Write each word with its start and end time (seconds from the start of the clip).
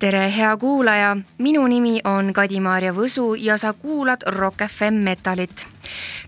tere, 0.00 0.30
hea 0.36 0.56
kuulaja, 0.56 1.16
minu 1.38 1.66
nimi 1.68 1.98
on 2.08 2.32
Kadi-Maarja 2.32 2.92
Võsu 2.96 3.34
ja 3.36 3.58
sa 3.60 3.72
kuulad 3.76 4.24
Rock 4.26 4.64
FM 4.64 5.02
Metalit. 5.04 5.66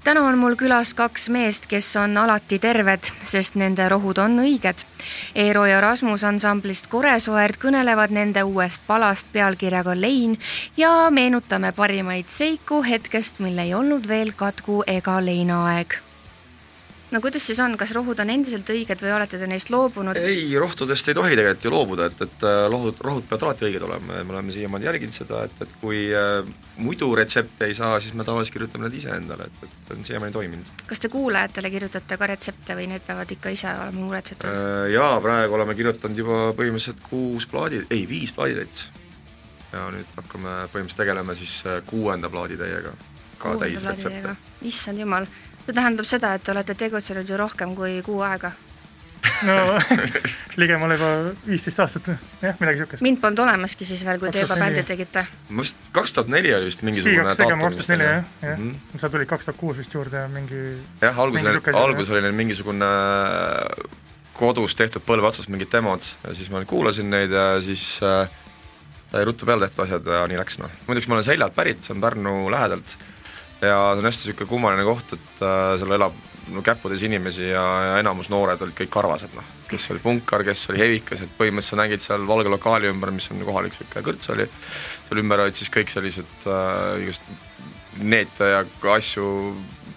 täna 0.04 0.20
on 0.26 0.38
mul 0.38 0.56
külas 0.60 0.92
kaks 0.94 1.28
meest, 1.32 1.66
kes 1.66 1.88
on 1.96 2.16
alati 2.16 2.58
terved, 2.58 3.08
sest 3.24 3.56
nende 3.56 3.88
rohud 3.88 4.18
on 4.18 4.38
õiged. 4.44 4.84
Eero 5.34 5.64
ja 5.66 5.80
Rasmus 5.80 6.24
ansamblist 6.24 6.86
Koresoerd 6.92 7.56
kõnelevad 7.64 8.12
nende 8.12 8.44
uuest 8.44 8.82
palast 8.86 9.32
pealkirjaga 9.32 9.96
Lein 9.96 10.38
ja 10.76 11.08
meenutame 11.10 11.72
parimaid 11.72 12.28
seiku 12.28 12.82
hetkest, 12.82 13.40
mil 13.40 13.58
ei 13.58 13.74
olnud 13.74 14.08
veel 14.08 14.36
katku 14.36 14.82
ega 14.86 15.20
leinaaeg 15.24 16.02
no 17.12 17.20
kuidas 17.20 17.44
siis 17.46 17.60
on, 17.60 17.74
kas 17.80 17.92
rohud 17.96 18.20
on 18.22 18.30
endiselt 18.32 18.68
õiged 18.72 19.02
või 19.02 19.12
olete 19.14 19.38
te 19.40 19.48
neist 19.50 19.70
loobunud? 19.72 20.16
ei, 20.16 20.46
rohtudest 20.60 21.10
ei 21.10 21.16
tohi 21.16 21.36
tegelikult 21.36 21.66
ju 21.66 21.72
loobuda, 21.74 22.08
et, 22.08 22.22
et 22.24 22.46
rohud, 22.72 22.94
äh, 22.94 23.04
rohud 23.06 23.26
peavad 23.28 23.46
alati 23.48 23.66
õiged 23.68 23.84
olema 23.86 24.18
ja 24.18 24.24
me 24.26 24.34
oleme 24.36 24.54
siiamaani 24.54 24.88
järginud 24.88 25.16
seda, 25.16 25.42
et, 25.48 25.60
et 25.66 25.74
kui 25.82 26.04
äh, 26.16 26.40
muidu 26.80 27.10
retsepte 27.18 27.68
ei 27.68 27.76
saa, 27.76 28.00
siis 28.00 28.16
me 28.18 28.26
tavaliselt 28.26 28.56
kirjutame 28.56 28.88
need 28.88 28.98
ise 29.02 29.12
endale, 29.16 29.48
et, 29.50 29.68
et 29.68 29.94
on 29.96 30.04
siiamaani 30.08 30.36
toiminud. 30.38 30.72
kas 30.88 31.04
te 31.04 31.12
kuulajatele 31.12 31.72
kirjutate 31.74 32.18
ka 32.22 32.30
retsepte 32.32 32.78
või 32.78 32.88
need 32.94 33.06
peavad 33.06 33.36
ikka 33.36 33.54
ise 33.54 33.70
olema 33.74 34.08
muretsetud 34.08 34.48
äh,? 34.48 34.88
Jaa, 34.96 35.14
praegu 35.24 35.60
oleme 35.60 35.76
kirjutanud 35.78 36.24
juba 36.24 36.42
põhimõtteliselt 36.56 37.04
kuus 37.10 37.48
plaadi, 37.50 37.84
ei, 37.90 38.06
viis 38.08 38.32
plaaditäit. 38.36 38.88
ja 39.72 39.86
nüüd 39.92 40.16
hakkame 40.16 40.58
põhimõtteliselt 40.72 41.04
tegelema 41.04 41.36
siis 41.36 41.60
äh, 41.66 41.82
kuuenda 41.86 42.32
plaaditäiega, 42.32 42.96
ka 43.42 43.56
täisretsepte. 43.60 44.36
issand 44.68 45.04
jumal 45.04 45.28
see 45.66 45.74
tähendab 45.74 46.08
seda, 46.08 46.34
et 46.34 46.44
te 46.44 46.52
olete 46.54 46.74
tegutsenud 46.74 47.28
ju 47.28 47.40
rohkem 47.40 47.74
kui 47.78 48.00
kuu 48.06 48.20
aega 48.26 48.52
no 49.46 49.56
ligemale 50.60 50.96
juba 50.98 51.10
viisteist 51.46 51.80
aastat, 51.84 52.10
jah, 52.42 52.58
midagi 52.60 52.80
niisugust. 52.80 53.04
mind 53.06 53.20
polnud 53.22 53.42
olemaski 53.44 53.86
siis 53.86 54.02
veel, 54.06 54.18
kui 54.22 54.32
te 54.34 54.42
juba 54.44 54.58
bändi 54.60 54.82
tegite. 54.86 55.24
ma 55.50 55.64
vist, 55.64 55.78
kaks 55.94 56.16
tuhat 56.16 56.30
neli 56.32 56.52
oli 56.56 56.70
vist 56.70 56.84
mingisugune 56.86 57.26
daatum. 57.30 57.62
kaks 57.62 57.80
tuhat 57.80 57.92
neli 57.94 58.08
jah, 58.08 58.30
jah 58.42 58.58
mm 58.58 58.70
-hmm., 58.72 59.00
sa 59.02 59.10
tulid 59.12 59.30
kaks 59.30 59.48
tuhat 59.48 59.60
kuus 59.60 59.78
vist 59.78 59.94
juurde 59.94 60.26
mingi 60.34 60.62
jah, 61.00 61.18
alguses 61.18 61.46
oli, 61.54 61.76
alguses 61.84 62.14
oli 62.14 62.22
neil 62.26 62.38
mingisugune 62.42 62.90
kodus 64.36 64.74
tehtud 64.74 65.04
põlve 65.06 65.28
otsas 65.28 65.48
mingid 65.48 65.70
demod 65.72 66.02
ja 66.24 66.34
siis 66.34 66.50
ma 66.50 66.64
kuulasin 66.64 67.10
neid 67.10 67.30
ja 67.30 67.60
siis 67.62 68.00
äh, 68.02 68.28
sai 69.12 69.24
ruttu 69.24 69.46
peale 69.46 69.68
tehtud 69.68 69.84
asjad 69.84 70.06
ja 70.06 70.26
nii 70.26 70.40
läks 70.40 70.58
noh. 70.58 70.70
muideks 70.86 71.08
ma 71.08 71.18
olen 71.18 71.24
Seljalt 71.24 71.54
pärit, 71.54 71.82
see 71.84 71.94
on 71.94 72.00
Pärnu 72.00 72.50
lähedalt 72.50 72.96
ja 73.62 73.78
see 73.92 74.02
on 74.02 74.08
hästi 74.08 74.28
niisugune 74.28 74.50
kummaline 74.50 74.84
koht, 74.86 75.16
et 75.16 75.42
äh, 75.46 75.72
seal 75.80 75.96
elab 75.98 76.16
no 76.52 76.62
käputäis 76.66 77.04
inimesi 77.06 77.46
ja, 77.52 77.64
ja 77.86 77.98
enamus 78.00 78.30
noored 78.32 78.62
olid 78.64 78.74
kõik 78.76 78.90
karvased, 78.92 79.34
noh. 79.38 79.50
kes 79.70 79.86
oli 79.94 80.02
punkar, 80.02 80.42
kes 80.46 80.66
oli 80.72 80.82
hevikas, 80.82 81.22
et 81.22 81.36
põhimõtteliselt 81.38 81.76
sa 81.76 81.82
nägid 81.84 82.02
seal 82.04 82.26
valge 82.28 82.50
lokaali 82.50 82.90
ümber, 82.90 83.12
mis 83.14 83.30
on 83.30 83.44
kohalik 83.46 83.76
niisugune 83.76 84.06
kõrts 84.08 84.32
oli, 84.34 84.48
seal 85.06 85.22
ümber 85.22 85.44
olid 85.44 85.60
siis 85.60 85.70
kõik 85.72 85.92
sellised 85.94 86.48
äh, 86.50 87.04
igast 87.04 87.30
neete 88.02 88.48
ja 88.50 88.64
asju, 88.96 89.28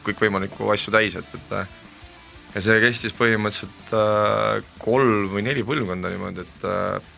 kõikvõimalikku 0.05 0.69
asju 0.73 0.93
täis, 0.93 1.17
et, 1.17 1.35
et 1.39 1.57
äh, 1.57 1.73
ja 2.55 2.63
see 2.63 2.77
kestis 2.83 3.15
põhimõtteliselt 3.17 3.91
äh, 3.95 4.61
kolm 4.79 5.33
või 5.33 5.43
neli 5.47 5.65
põlvkonda 5.67 6.11
niimoodi, 6.13 6.45
et 6.45 6.67
äh, 6.69 7.11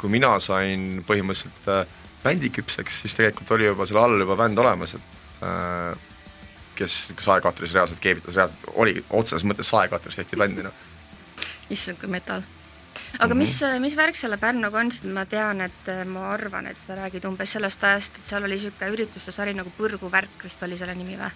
kui 0.00 0.12
mina 0.12 0.34
sain 0.42 1.02
põhimõtteliselt 1.06 1.68
äh, 1.72 1.84
bändi 2.24 2.48
küpseks, 2.54 3.02
siis 3.02 3.18
tegelikult 3.18 3.52
oli 3.56 3.68
juba 3.68 3.86
selle 3.88 4.00
all 4.04 4.24
juba 4.24 4.38
bänd 4.40 4.60
olemas, 4.62 4.96
et 4.96 5.20
kes 6.74 6.98
saekatris 7.22 7.74
reaalselt 7.74 8.00
keevitas, 8.02 8.34
reaalselt 8.34 8.66
oligi 8.74 9.04
otseses 9.10 9.46
mõttes 9.46 9.70
saekatris 9.70 10.18
tehti 10.20 10.38
bändi, 10.40 10.66
noh. 10.66 10.74
issand, 11.70 12.00
kui 12.00 12.10
metal. 12.10 12.42
aga 13.18 13.34
mm 13.34 13.40
-hmm. 13.40 13.42
mis, 13.44 13.80
mis 13.80 13.96
värk 13.96 14.16
selle 14.16 14.36
Pärnuga 14.36 14.78
on, 14.80 14.92
sest 14.92 15.04
ma 15.04 15.24
tean, 15.24 15.60
et 15.60 15.90
ma 16.06 16.30
arvan, 16.30 16.66
et 16.66 16.76
sa 16.86 16.94
räägid 16.94 17.24
umbes 17.24 17.52
sellest 17.52 17.84
ajast, 17.84 18.18
et 18.18 18.26
seal 18.26 18.44
oli 18.44 18.54
niisugune 18.54 18.90
ürituste 18.90 19.32
sari 19.32 19.54
nagu 19.54 19.70
Põrguvärk 19.78 20.44
vist 20.44 20.62
oli 20.62 20.76
selle 20.76 20.94
nimi 20.94 21.16
või? 21.18 21.30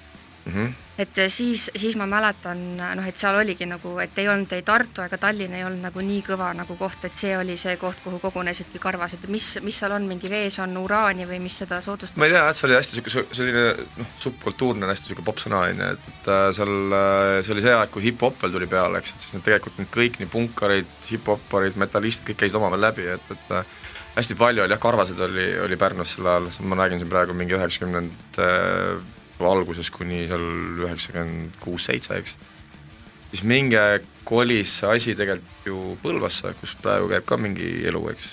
Mm. 0.44 0.52
-hmm. 0.52 0.72
et 0.98 1.18
eh, 1.18 1.30
siis, 1.30 1.70
siis 1.76 1.96
ma 1.96 2.06
mäletan 2.06 2.60
noh, 2.76 3.06
et 3.06 3.16
seal 3.16 3.38
oligi 3.38 3.66
nagu, 3.66 3.98
et 4.02 4.18
ei 4.18 4.28
olnud 4.28 4.52
ei 4.52 4.62
Tartu 4.62 5.02
ega 5.02 5.18
Tallinn 5.18 5.54
ei 5.54 5.64
olnud 5.64 5.82
nagu 5.88 6.00
nii 6.00 6.22
kõva 6.26 6.52
nagu 6.56 6.76
koht, 6.76 7.04
et 7.04 7.14
see 7.14 7.36
oli 7.38 7.56
see 7.56 7.76
koht, 7.76 8.00
kuhu 8.04 8.18
kogunesidki 8.18 8.78
karvased, 8.78 9.26
mis, 9.28 9.58
mis 9.62 9.78
seal 9.78 9.92
on, 9.92 10.08
mingi 10.10 10.30
vees 10.30 10.58
on 10.58 10.76
uraani 10.76 11.26
või 11.28 11.40
mis 11.42 11.58
seda 11.58 11.80
soodustab? 11.84 12.18
ma 12.18 12.26
ei 12.26 12.34
tea, 12.34 12.44
jah, 12.44 12.54
see 12.54 12.68
oli 12.68 12.78
hästi 12.78 13.00
niisugune 13.00 13.34
selline 13.40 13.66
noh, 13.98 14.14
subkultuurne, 14.18 14.86
hästi 14.92 15.08
niisugune 15.08 15.28
popsõna 15.30 15.64
on 15.66 15.84
ju, 15.84 15.92
et, 15.92 16.08
et 16.14 16.32
äh, 16.34 16.46
seal 16.60 16.96
äh, 17.02 17.42
see 17.42 17.56
oli 17.56 17.66
see 17.66 17.76
aeg, 17.76 17.92
kui 17.94 18.08
hip-hop 18.08 18.42
veel 18.42 18.56
tuli 18.56 18.70
peale, 18.70 19.02
eks, 19.02 19.14
et 19.14 19.26
siis 19.26 19.36
need 19.36 19.46
tegelikult 19.48 19.78
need 19.78 19.92
kõik 19.98 20.18
nii 20.22 20.32
punkarid, 20.32 20.96
hip-hopparid, 21.10 21.78
metallistid, 21.80 22.26
kõik 22.30 22.42
käisid 22.44 22.58
omavahel 22.60 22.88
läbi, 22.88 23.06
et, 23.14 23.30
et 23.34 23.54
äh, 23.60 23.78
hästi 24.18 24.34
palju 24.38 24.64
oli 24.64 24.74
jah, 24.74 24.80
karvaseid 24.82 25.20
oli, 25.28 25.46
oli 25.62 25.78
Pärnus 25.78 26.16
sel 26.16 26.26
ajal, 26.26 26.50
ma 26.66 26.80
räägin 26.82 27.02
siin 27.02 27.10
praegu 27.12 27.36
mingi 27.36 27.56
üheksakümnendate 27.58 28.48
alguses 29.46 29.90
kuni 29.94 30.24
seal 30.28 30.44
üheksakümmend 30.84 31.58
kuus-seitse, 31.62 32.18
eks. 32.18 32.36
siis 33.30 33.44
mingi 33.46 33.78
aeg 33.78 34.06
kolis 34.28 34.78
see 34.80 34.94
asi 34.96 35.16
tegelikult 35.18 35.68
ju 35.68 35.96
Põlvasse, 36.02 36.54
kus 36.60 36.74
praegu 36.82 37.10
käib 37.12 37.26
ka 37.28 37.38
mingi 37.40 37.68
elu, 37.88 38.02
eks. 38.14 38.30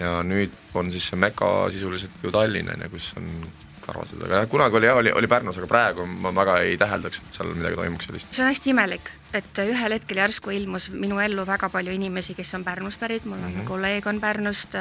ja 0.00 0.18
nüüd 0.26 0.52
on 0.74 0.92
siis 0.92 1.08
see 1.10 1.20
meka 1.20 1.70
sisuliselt 1.72 2.22
ju 2.22 2.34
Tallinn, 2.34 2.72
on 2.74 2.84
ju, 2.86 2.92
kus 2.96 3.12
on 3.20 3.30
karvased, 3.86 4.22
aga 4.26 4.42
jah, 4.42 4.48
kunagi 4.50 4.80
oli 4.80 4.90
oli, 4.90 5.12
oli 5.20 5.30
Pärnus, 5.30 5.60
aga 5.60 5.70
praegu 5.70 6.06
ma 6.06 6.34
väga 6.34 6.58
ei 6.66 6.76
täheldaks, 6.80 7.22
et 7.22 7.38
seal 7.38 7.54
midagi 7.54 7.78
toimuks 7.78 8.10
sellist. 8.10 8.34
see 8.34 8.44
on 8.44 8.52
hästi 8.52 8.74
imelik 8.74 9.12
et 9.34 9.58
ühel 9.64 9.96
hetkel 9.96 10.20
järsku 10.20 10.52
ilmus 10.54 10.88
minu 10.94 11.18
ellu 11.20 11.44
väga 11.46 11.68
palju 11.72 11.92
inimesi, 11.92 12.34
kes 12.34 12.54
on 12.58 12.64
Pärnust 12.64 13.00
pärit, 13.00 13.24
mul 13.24 13.38
on 13.38 13.50
mm 13.52 13.60
-hmm. 13.60 13.68
kolleeg 13.68 14.06
on 14.06 14.20
Pärnust, 14.20 14.76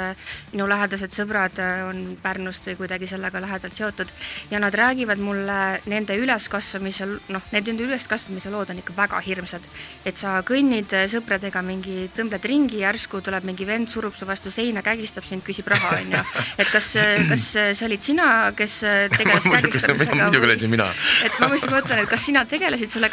minu 0.53 0.67
lähedased 0.69 1.11
sõbrad 1.11 1.59
on 1.89 2.17
Pärnust 2.21 2.67
või 2.67 2.75
kuidagi 2.75 3.07
sellega 3.07 3.41
lähedalt 3.41 3.73
seotud 3.73 4.07
ja 4.51 4.59
nad 4.59 4.73
räägivad 4.73 5.17
mulle 5.17 5.81
nende 5.85 6.17
üleskasvamise, 6.17 7.05
noh, 7.29 7.41
need 7.51 7.67
nende 7.67 7.83
üleskasvamise 7.83 8.49
lood 8.49 8.69
on 8.69 8.77
ikka 8.77 8.93
väga 8.97 9.19
hirmsad. 9.19 9.61
et 10.05 10.15
sa 10.15 10.41
kõnnid 10.41 10.93
sõpradega 11.09 11.61
mingi, 11.61 12.09
tõmbled 12.15 12.45
ringi, 12.45 12.79
järsku 12.79 13.21
tuleb 13.21 13.43
mingi 13.43 13.65
vend, 13.65 13.89
surub 13.89 14.15
su 14.15 14.25
vastu 14.25 14.51
seina, 14.51 14.81
kägistab 14.81 15.23
sind, 15.25 15.43
küsib 15.43 15.67
raha, 15.67 15.97
on 15.97 16.11
ju. 16.11 16.23
et 16.57 16.67
kas, 16.71 16.93
kas 17.29 17.47
see 17.51 17.85
olid 17.85 18.03
sina, 18.03 18.51
kes 18.55 18.79
tegeles 19.17 19.43
kägistamisega? 19.43 20.15
muidugi 20.15 20.45
olin 20.45 20.59
see 20.59 20.67
mina. 20.67 20.89
et 21.25 21.39
ma 21.39 21.47
just 21.47 21.69
mõtlen, 21.71 22.03
et 22.03 22.09
kas 22.09 22.25
sina 22.25 22.45
tegelesid 22.45 22.89
selle 22.89 23.09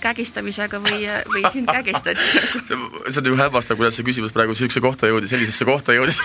kägistamisega 0.00 0.71
või, 0.80 1.04
või 1.32 1.44
sind 1.52 1.70
kägistati 1.72 2.22
see, 2.22 2.78
see 3.08 3.20
on 3.22 3.30
ju 3.32 3.38
hämmastav, 3.38 3.78
kuidas 3.80 3.98
see 3.98 4.06
küsimus 4.06 4.34
praegu 4.34 4.54
niisuguse 4.54 4.82
kohta 4.84 5.10
jõudis, 5.10 5.32
sellisesse 5.34 5.68
kohta 5.68 5.96
jõudis 5.96 6.20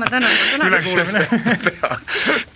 ma 0.00 0.06
tänan, 0.10 0.30
ma 0.60 0.70
tänan. 0.70 1.26
pea, 1.66 1.90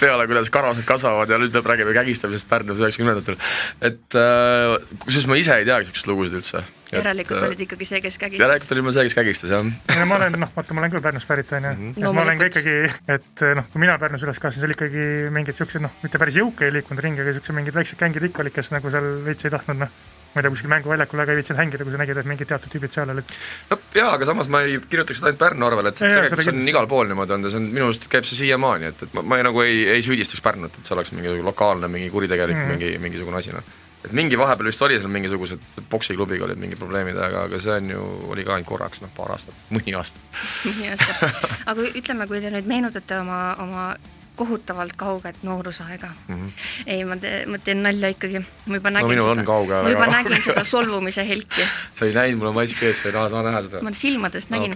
peale, 0.01 0.27
kuidas 0.31 0.51
karvased 0.53 0.87
kasvavad 0.89 1.31
ja 1.31 1.39
nüüd 1.41 1.55
me 1.55 1.63
räägime 1.65 1.95
kägistamisest 1.97 2.49
Pärnus 2.49 2.81
üheksakümnendatel. 2.83 3.37
et 3.81 4.19
äh, 4.19 4.77
kusjuures 5.05 5.29
ma 5.31 5.39
ise 5.41 5.59
ei 5.61 5.69
teagi 5.69 5.91
niisuguseid 5.91 6.11
lugusid 6.11 6.39
üldse. 6.41 6.65
järelikult 6.95 7.39
et, 7.39 7.47
olid 7.49 7.63
ikkagi 7.67 7.89
see, 7.89 8.01
kes 8.05 8.19
kägistas? 8.21 8.45
järelikult 8.45 8.75
olin 8.77 8.89
ma 8.89 8.95
see, 8.97 9.07
kes 9.09 9.19
kägistas, 9.19 9.55
jah. 9.55 9.71
ja 9.99 10.09
ma 10.09 10.19
olen, 10.19 10.39
noh, 10.45 10.53
vaata, 10.57 10.77
ma 10.77 10.85
olen 10.85 10.95
küll 10.95 11.05
Pärnust 11.05 11.31
pärit, 11.31 11.55
on 11.57 11.69
ju, 11.69 11.77
mhm. 11.77 11.95
et 11.95 12.03
no, 12.05 12.13
ma 12.17 12.27
olen 12.27 12.43
ka 12.43 12.51
ikkagi, 12.53 12.77
et 13.19 13.47
noh, 13.61 13.71
kui 13.73 13.85
mina 13.85 13.97
Pärnus 14.03 14.27
üles 14.27 14.43
kasvasin, 14.43 14.65
seal 14.65 14.77
ikkagi 14.77 15.07
mingid 15.35 15.55
niisugused 15.55 15.85
noh, 15.85 15.95
mitte 16.05 16.21
päris 16.23 16.41
jõuke 16.41 16.69
ei 16.69 16.77
liikunud 16.79 17.05
ringi, 17.05 17.25
aga 17.25 17.33
niisugused 17.33 17.59
mingid 17.61 17.79
väiksed 17.81 18.01
gängid 18.01 18.29
ikka 18.31 18.45
olid, 18.45 18.57
kes 18.57 18.75
nagu 18.75 18.93
seal 18.93 19.11
veits 19.27 19.49
ei 19.49 19.55
tahtnud 19.55 19.87
noh 19.87 19.97
ma 20.35 20.41
ei 20.41 20.45
tea, 20.45 20.51
kuskil 20.51 20.71
mänguväljakul 20.73 21.21
väga 21.21 21.33
ei 21.33 21.39
viitsinud 21.39 21.61
hängida, 21.61 21.85
kui 21.87 21.95
sa 21.95 22.01
nägid, 22.01 22.19
et 22.19 22.27
mingid 22.27 22.49
teatud 22.51 22.73
tüübid 22.73 22.95
seal 22.95 23.13
olid. 23.13 23.31
no 23.71 23.79
jaa, 23.95 24.09
aga 24.17 24.27
samas 24.27 24.51
ma 24.51 24.65
ei 24.67 24.81
kirjutaks 24.83 25.21
seda 25.21 25.31
ainult 25.31 25.41
Pärnu 25.45 25.69
arvele, 25.69 25.93
et 25.93 26.03
see, 26.03 26.11
see, 26.11 26.41
see 26.43 26.55
on 26.55 26.71
igal 26.73 26.89
pool 26.91 27.07
niimoodi 27.11 27.37
olnud 27.37 27.47
ja 27.47 27.55
see 27.55 27.63
on, 27.63 27.69
minu 27.71 27.87
arust 27.87 28.09
käib 28.11 28.27
see 28.27 28.41
siiamaani, 28.41 28.91
et, 28.91 29.07
et 29.07 29.15
ma, 29.15 29.23
ma 29.23 29.39
ei, 29.39 29.47
nagu 29.47 29.63
ei, 29.63 29.85
ei 29.95 30.03
süüdistaks 30.07 30.43
Pärnut, 30.43 30.81
et 30.81 30.91
see 30.91 30.97
oleks 30.97 31.15
mingi 31.15 31.37
lokaalne, 31.39 31.91
mingi 31.93 32.11
kuritegelik 32.15 32.59
mm. 32.59 32.73
mingi, 32.75 32.91
mingisugune 33.05 33.39
asi, 33.39 33.55
noh. 33.55 33.71
et 34.03 34.17
mingi 34.17 34.41
vahepeal 34.41 34.73
vist 34.73 34.83
oli 34.89 34.99
seal 34.99 35.15
mingisugused 35.15 35.87
poksiklubiga 35.93 36.49
olid 36.49 36.59
mingid 36.65 36.83
probleemid, 36.83 37.21
aga, 37.29 37.47
aga 37.47 37.63
see 37.63 37.79
on 37.79 37.95
ju, 37.95 38.11
oli 38.35 38.49
ka 38.49 38.57
ainult 38.57 38.73
korraks, 38.73 39.05
noh, 39.05 39.15
paar 39.15 39.37
aastat, 39.37 39.63
mõni 39.77 39.95
aasta 39.95 40.19
mõni 40.67 40.91
aasta, 40.97 41.31
aga 41.71 41.89
ütleme, 41.93 42.27
kui 42.33 42.43
te 42.43 42.51
nüüd 42.57 42.75
meenutate 42.75 43.23
oma, 43.23 43.41
oma 43.63 43.87
kohutavalt 44.37 44.93
kauget 44.97 45.43
noorusaega 45.43 46.07
mm. 46.29 46.35
-hmm. 46.35 46.53
ei, 46.87 47.05
ma 47.05 47.17
teen, 47.17 47.51
ma 47.51 47.59
teen 47.59 47.83
nalja 47.83 48.09
ikkagi, 48.09 48.41
ma 48.67 48.79
juba 48.81 48.91
nägin 48.91 49.19
no, 49.19 49.35
seda, 49.35 49.83
ma 49.83 49.91
juba 49.91 50.07
nägin 50.07 50.43
seda 50.43 50.65
solvumise 50.65 51.29
helki. 51.29 51.67
sa 51.99 52.05
ei 52.05 52.15
näinud, 52.15 52.39
mul 52.39 52.51
on 52.51 52.55
mask 52.55 52.83
ees, 52.83 53.03
sa 53.03 53.09
ei 53.09 53.13
taha, 53.13 53.29
saa 53.31 53.43
näha 53.47 53.63
seda? 53.63 53.83
ma 53.83 53.93
silmadest 53.95 54.51
nägin. 54.51 54.75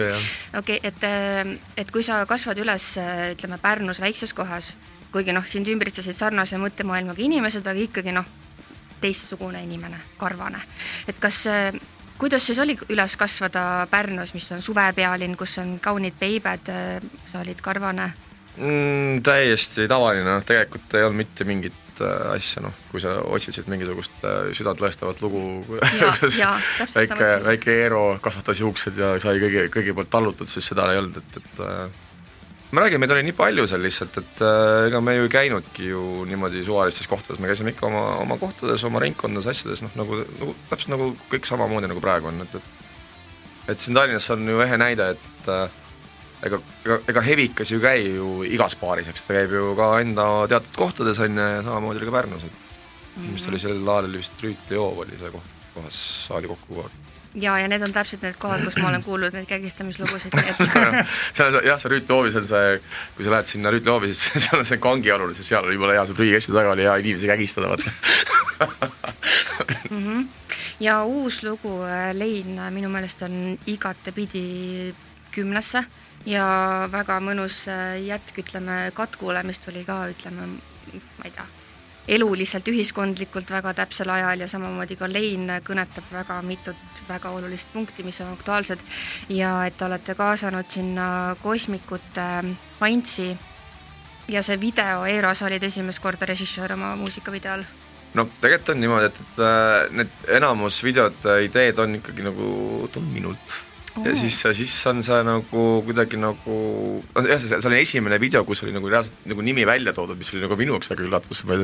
okei 0.58 0.78
et, 0.82 1.04
äh, 1.04 1.58
et 1.76 1.90
kui 1.90 2.02
sa 2.02 2.26
kasvad 2.26 2.58
üles, 2.62 2.94
äh, 2.98 3.32
ütleme 3.34 3.58
Pärnus 3.58 4.00
väikses 4.00 4.34
kohas, 4.34 4.76
kuigi 5.12 5.32
noh, 5.32 5.46
sind 5.46 5.66
ümbritsesid 5.66 6.14
sarnase 6.14 6.58
mõttemaailmaga 6.58 7.22
inimesed, 7.22 7.66
aga 7.66 7.82
ikkagi 7.82 8.14
noh, 8.14 8.30
teistsugune 9.00 9.62
inimene, 9.62 9.98
karvane, 10.18 10.62
et 11.08 11.18
kas 11.18 11.46
äh, 11.50 11.72
kuidas 12.18 12.46
siis 12.46 12.58
oli 12.62 12.78
üles 12.94 13.16
kasvada 13.16 13.88
Pärnus, 13.90 14.34
mis 14.34 14.46
on 14.52 14.62
suvepealinn, 14.62 15.36
kus 15.36 15.58
on 15.58 15.78
kaunid 15.82 16.14
peibed, 16.18 16.70
sa 17.32 17.42
olid 17.42 17.60
karvane 17.62 18.12
mm,? 18.58 19.20
täiesti 19.26 19.88
tavaline, 19.90 20.26
noh 20.28 20.46
tegelikult 20.46 20.96
ei 20.96 21.06
olnud 21.06 21.22
mitte 21.22 21.46
mingit 21.48 22.02
äh, 22.02 22.32
asja, 22.34 22.62
noh, 22.64 22.74
kui 22.92 23.02
sa 23.02 23.16
otsisid 23.26 23.70
mingisugust 23.70 24.18
äh, 24.24 24.50
südantlõhestavat 24.56 25.22
lugu, 25.24 25.44
kuidas 25.68 26.40
väike, 26.94 27.30
väike 27.46 27.78
Eero 27.84 28.02
kasvatas 28.24 28.62
juuksed 28.64 28.98
ja 29.00 29.14
sai 29.22 29.40
kõigi, 29.42 29.68
kõigi 29.74 29.96
poolt 29.96 30.12
tallutud, 30.12 30.50
siis 30.50 30.68
seda 30.72 30.90
ei 30.92 31.02
olnud, 31.02 31.20
et, 31.22 31.40
et 31.42 31.62
äh, 31.64 31.84
ma 32.72 32.84
räägin, 32.84 33.00
meid 33.00 33.14
oli 33.14 33.28
nii 33.28 33.36
palju 33.38 33.68
seal 33.70 33.80
lihtsalt, 33.84 34.18
et 34.20 34.42
ega 34.88 35.00
me 35.00 35.14
ju 35.16 35.28
ei 35.28 35.32
käinudki 35.32 35.86
ju 35.88 36.02
niimoodi 36.28 36.60
suvalistes 36.66 37.08
kohtades, 37.08 37.40
me 37.40 37.48
käisime 37.48 37.72
ikka 37.72 37.88
oma, 37.88 38.02
oma 38.20 38.36
kohtades, 38.40 38.84
oma 38.84 39.00
ringkondades, 39.00 39.48
asjades, 39.54 39.86
noh 39.86 39.94
nagu, 39.96 40.20
nagu 40.42 40.58
täpselt 40.68 40.92
nagu 40.92 41.14
kõik 41.32 41.48
samamoodi, 41.48 41.88
nagu 41.88 42.04
praegu 42.04 42.28
on, 42.28 42.44
et, 42.44 42.58
et 42.60 42.76
et 43.68 43.80
siin 43.80 43.96
Tallinnas 43.96 44.30
on 44.32 44.48
ju 44.48 44.62
ehe 44.64 44.78
näide, 44.80 45.10
et 45.14 45.50
äh, 45.52 45.68
ega, 46.46 46.60
ega, 46.84 47.00
ega 47.12 47.24
Hevikas 47.24 47.72
ju 47.72 47.80
käi 47.82 48.14
ju 48.14 48.30
igas 48.46 48.76
baaris, 48.80 49.10
eks 49.10 49.26
ta 49.26 49.36
käib 49.38 49.54
ju 49.58 49.74
ka 49.78 49.90
enda 50.02 50.28
teatud 50.50 50.78
kohtades, 50.78 51.20
on 51.24 51.36
ju, 51.38 51.50
ja 51.56 51.62
samamoodi 51.66 52.02
oli 52.02 52.10
ka 52.10 52.16
Pärnus, 52.20 52.44
et 52.44 52.52
mm 52.52 53.24
-hmm. 53.24 53.34
vist 53.34 53.48
oli 53.48 53.58
sel 53.58 53.88
ajal 53.88 54.12
vist 54.12 54.42
Rüütli 54.42 54.76
hoov 54.78 55.04
oli 55.04 55.18
see 55.20 55.30
koht, 55.30 55.54
kohas 55.74 56.00
saadi 56.26 56.48
kokku 56.48 56.74
kogu 56.74 56.86
aeg 56.86 57.08
ja, 57.34 57.58
ja 57.58 57.68
need 57.68 57.82
on 57.82 57.92
täpselt 57.92 58.22
need 58.22 58.36
kohad, 58.40 58.64
kus 58.64 58.76
ma 58.80 58.88
olen 58.88 59.04
kuulnud 59.04 59.34
neid 59.34 59.46
kägistamislugusid 59.48 60.34
et.... 60.38 60.62
seal 61.36 61.60
jah, 61.64 61.78
see 61.80 61.92
Rüütli 61.92 62.14
hoovis 62.14 62.36
on 62.40 62.46
see, 62.48 62.80
kui 63.16 63.26
sa 63.26 63.34
lähed 63.34 63.50
sinna 63.50 63.72
Rüütli 63.74 63.92
hoovi, 63.92 64.12
siis 64.14 64.38
seal 64.46 64.62
on 64.62 64.68
see 64.68 64.80
kangialune, 64.82 65.34
siis 65.34 65.48
seal 65.48 65.66
oli 65.66 65.78
jumala 65.78 65.96
hea, 65.98 66.06
seal 66.06 66.18
prügikasti 66.18 66.54
taga 66.56 66.74
oli 66.76 66.86
hea 66.86 66.96
inimesi 67.02 67.30
kägistada, 67.30 67.68
vaata 67.68 67.90
mm. 69.90 70.06
-hmm. 70.06 70.26
ja 70.80 71.02
uus 71.04 71.42
lugu 71.42 71.82
äh, 71.82 72.14
Lein 72.14 72.60
minu 72.70 72.88
meelest 72.88 73.22
on 73.22 73.58
igatepidi 73.66 74.94
kümnesse 75.38 75.84
ja 76.26 76.48
väga 76.92 77.20
mõnus 77.24 77.62
äh, 77.70 77.98
jätk, 78.06 78.42
ütleme, 78.42 78.88
Katkule, 78.94 79.42
mis 79.46 79.62
tuli 79.62 79.84
ka, 79.86 80.02
ütleme, 80.12 80.50
ma 80.92 81.28
ei 81.28 81.32
tea, 81.34 81.46
eluliselt 82.16 82.68
ühiskondlikult 82.72 83.50
väga 83.52 83.74
täpsel 83.82 84.10
ajal 84.10 84.44
ja 84.44 84.48
samamoodi 84.48 84.96
ka 84.96 85.08
Lein 85.10 85.50
kõnetab 85.64 86.08
väga 86.12 86.40
mitut 86.42 87.02
väga 87.08 87.32
olulist 87.36 87.68
punkti, 87.72 88.04
mis 88.04 88.20
on 88.24 88.32
aktuaalsed. 88.32 88.80
Ja 89.28 89.60
et 89.68 89.76
te 89.76 89.84
olete 89.84 90.16
kaasanud 90.16 90.70
sinna 90.72 91.36
kosmikute 91.42 92.28
Antsi 92.80 93.28
ja 94.28 94.42
see 94.42 94.60
video, 94.60 95.04
Eero, 95.04 95.34
sa 95.34 95.46
olid 95.48 95.62
esimest 95.68 96.00
korda 96.04 96.28
režissöör 96.28 96.76
oma 96.78 96.96
muusikavideol 96.96 97.64
no 98.16 98.24
tegelikult 98.40 98.72
on 98.72 98.80
niimoodi, 98.80 99.08
et, 99.10 99.18
et 99.20 99.40
äh, 99.44 99.96
need 100.00 100.28
enamus 100.38 100.80
videod, 100.84 101.26
ideed 101.44 101.78
on 101.82 101.98
ikkagi 101.98 102.24
nagu, 102.24 102.52
oota 102.80 103.02
minult 103.04 103.58
ja 104.04 104.14
siis, 104.16 104.36
siis 104.58 104.74
on 104.90 105.02
see 105.06 105.18
nagu 105.26 105.64
kuidagi 105.86 106.20
nagu, 106.20 106.58
jah, 107.16 107.40
see, 107.40 107.50
see 107.50 107.70
oli 107.70 107.80
esimene 107.80 108.18
video, 108.22 108.44
kus 108.48 108.62
oli 108.66 108.74
nagu 108.74 108.90
reaalselt 108.90 109.26
nagu 109.30 109.44
nimi 109.44 109.66
välja 109.68 109.94
toodud, 109.96 110.18
mis 110.18 110.30
oli 110.34 110.44
nagu 110.44 110.58
minu 110.60 110.76
jaoks 110.76 110.92
väga 110.92 111.06
üllatus, 111.06 111.42
ma 111.48 111.58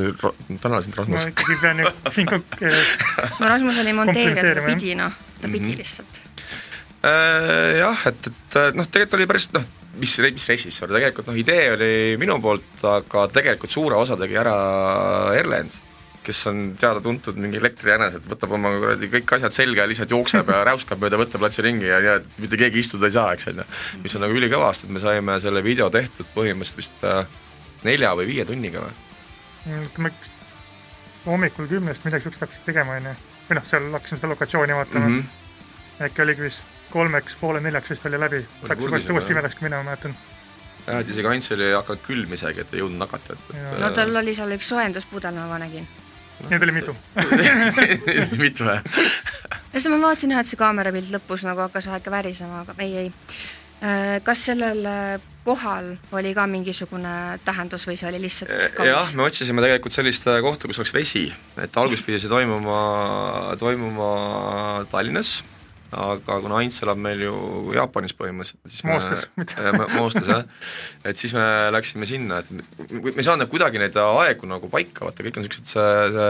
tänan 0.63 0.85
sind, 0.85 0.97
Rasmus. 0.99 1.21
ma 1.21 1.33
ikkagi 1.33 1.57
pean 1.61 1.81
ju 1.83 1.93
siin 2.17 2.29
ka 2.29 2.41
no 3.39 3.49
Rasmus 3.53 3.81
oli 3.85 3.95
monteerija, 3.97 4.53
ta 4.59 4.67
pidi 4.67 4.97
noh, 4.99 5.17
ta 5.41 5.47
pidi 5.47 5.65
mm 5.65 5.71
-hmm. 5.71 5.77
lihtsalt 5.83 6.21
äh,. 7.05 7.79
jah, 7.81 8.05
et, 8.11 8.31
et 8.33 8.59
noh, 8.75 8.87
tegelikult 8.89 9.19
oli 9.19 9.31
päris 9.33 9.49
noh, 9.53 9.65
mis, 10.01 10.17
mis 10.19 10.49
režissöör, 10.51 10.93
tegelikult 10.97 11.31
noh, 11.31 11.39
idee 11.39 11.71
oli 11.77 11.93
minu 12.21 12.39
poolt, 12.41 12.83
aga 12.83 13.27
tegelikult 13.33 13.71
suure 13.71 13.99
osa 13.99 14.17
tegi 14.19 14.37
ära 14.39 14.55
Erlend 15.37 15.84
kes 16.25 16.41
on 16.49 16.61
teada-tuntud 16.79 17.37
mingi 17.39 17.59
elektrijänes, 17.61 18.17
et 18.17 18.27
võtab 18.29 18.55
oma 18.57 18.71
kuradi 18.73 19.09
kõik 19.13 19.35
asjad 19.37 19.55
selga 19.55 19.83
ja 19.83 19.89
lihtsalt 19.91 20.13
jookseb 20.15 20.49
ja 20.51 20.61
räuskab 20.67 21.01
mööda 21.03 21.19
võtteplatsi 21.21 21.65
ringi 21.65 21.89
ja 21.89 21.99
nii, 22.01 22.13
et 22.19 22.37
mitte 22.43 22.59
keegi 22.59 22.81
istuda 22.81 23.09
ei 23.09 23.15
saa, 23.15 23.33
eks 23.35 23.49
on 23.51 23.61
ju. 23.61 23.67
mis 24.03 24.17
on 24.17 24.25
nagu 24.25 24.37
ülikõva, 24.37 24.71
sest 24.73 24.91
me 24.93 25.01
saime 25.03 25.37
selle 25.43 25.63
video 25.65 25.89
tehtud 25.93 26.29
põhimõtteliselt 26.35 26.81
vist 26.81 27.07
äh, 27.07 27.23
nelja 27.87 28.13
või 28.17 28.29
viie 28.31 28.45
tunniga 28.47 28.85
või? 28.85 29.01
ütleme, 29.85 30.13
hommikul 31.25 31.69
kümnest 31.69 32.05
midagi 32.05 32.27
siukest 32.27 32.45
hakkasid 32.45 32.69
tegema, 32.69 32.99
on 32.99 33.11
ju. 33.11 33.17
või 33.49 33.59
noh, 33.59 33.67
seal 33.69 33.89
hakkasime 33.97 34.21
seda 34.21 34.31
lokatsiooni 34.33 34.77
vaatama 34.77 35.09
mm. 35.09 35.19
-hmm. 35.19 36.07
äkki 36.09 36.25
oligi 36.25 36.47
vist 36.47 36.79
kolmeks, 36.93 37.35
poole 37.41 37.59
neljaks 37.61 37.91
vist 37.91 38.05
oli 38.05 38.19
läbi. 38.19 38.39
Läks 38.69 38.87
uuesti, 38.87 39.11
uuesti 39.11 39.33
pimedaks 39.33 39.61
minema, 39.61 39.83
ma 39.83 39.93
mäletan 39.93 40.15
jah, 40.85 41.01
et 41.01 41.09
isegi 41.09 41.27
Ants 41.27 41.51
oli 41.55 41.71
hakanud 41.73 42.01
külm 42.05 42.33
isegi, 42.37 42.61
et 42.61 42.73
ei 42.73 42.81
jõudnud 42.83 43.01
nakata, 43.01 43.33
et, 43.33 43.53
et 43.57 43.79
no 43.81 43.91
tal 43.95 44.21
oli 44.21 44.35
seal 44.37 44.53
üks 44.55 44.69
soojenduspudel, 44.73 45.37
ma 45.49 45.59
nägin 45.61 45.87
Neid 46.49 46.63
oli 46.65 46.73
mitu 46.75 46.95
mitu 48.43 48.67
jah? 48.67 48.81
just, 49.73 49.87
ma 49.89 49.99
vaatasin 50.01 50.35
jah, 50.35 50.43
et 50.43 50.49
see 50.49 50.59
kaamerapilt 50.59 51.13
lõpus 51.13 51.45
nagu 51.47 51.65
hakkas 51.65 51.87
väike 51.91 52.13
värisema, 52.13 52.65
aga 52.65 52.75
ei, 52.83 53.05
ei. 53.05 53.13
Äh, 53.85 54.19
kas 54.23 54.45
sellel 54.47 54.85
äh, 54.87 55.23
kohal 55.45 55.93
oli 56.15 56.31
ka 56.35 56.45
mingisugune 56.47 57.15
tähendus 57.45 57.83
või 57.87 57.97
see 57.99 58.07
oli 58.11 58.21
lihtsalt 58.23 58.53
äh, 58.55 58.69
kaunis? 58.77 58.93
jah, 58.93 59.11
me 59.17 59.25
otsisime 59.27 59.65
tegelikult 59.65 59.95
sellist 59.95 60.29
kohta, 60.45 60.69
kus 60.69 60.79
oleks 60.81 60.93
vesi, 60.95 61.25
et 61.61 61.81
alguses 61.81 62.05
pidi 62.05 62.21
see 62.23 62.31
toimuma, 62.31 62.79
toimuma 63.59 64.13
Tallinnas 64.91 65.41
aga 65.95 66.37
kuna 66.43 66.59
Ants 66.59 66.81
elab 66.83 66.99
meil 67.01 67.21
ju 67.23 67.35
Jaapanis 67.75 68.15
põhimõtteliselt, 68.17 68.71
siis 68.71 68.85
Moostes, 68.87 69.25
me, 69.77 69.87
Moostes 69.95 70.27
jah, 70.29 70.43
et 71.07 71.19
siis 71.19 71.33
me 71.35 71.45
läksime 71.75 72.07
sinna, 72.09 72.41
et 72.43 72.51
me, 72.51 72.65
ei 73.13 73.25
saanud 73.25 73.49
kuidagi 73.51 73.81
neid 73.81 73.95
aegu 74.01 74.49
nagu 74.49 74.69
paika, 74.71 75.07
vaata 75.07 75.25
kõik 75.25 75.39
on 75.39 75.45
niisugused 75.45 75.71
see, 75.71 75.89
see 76.15 76.29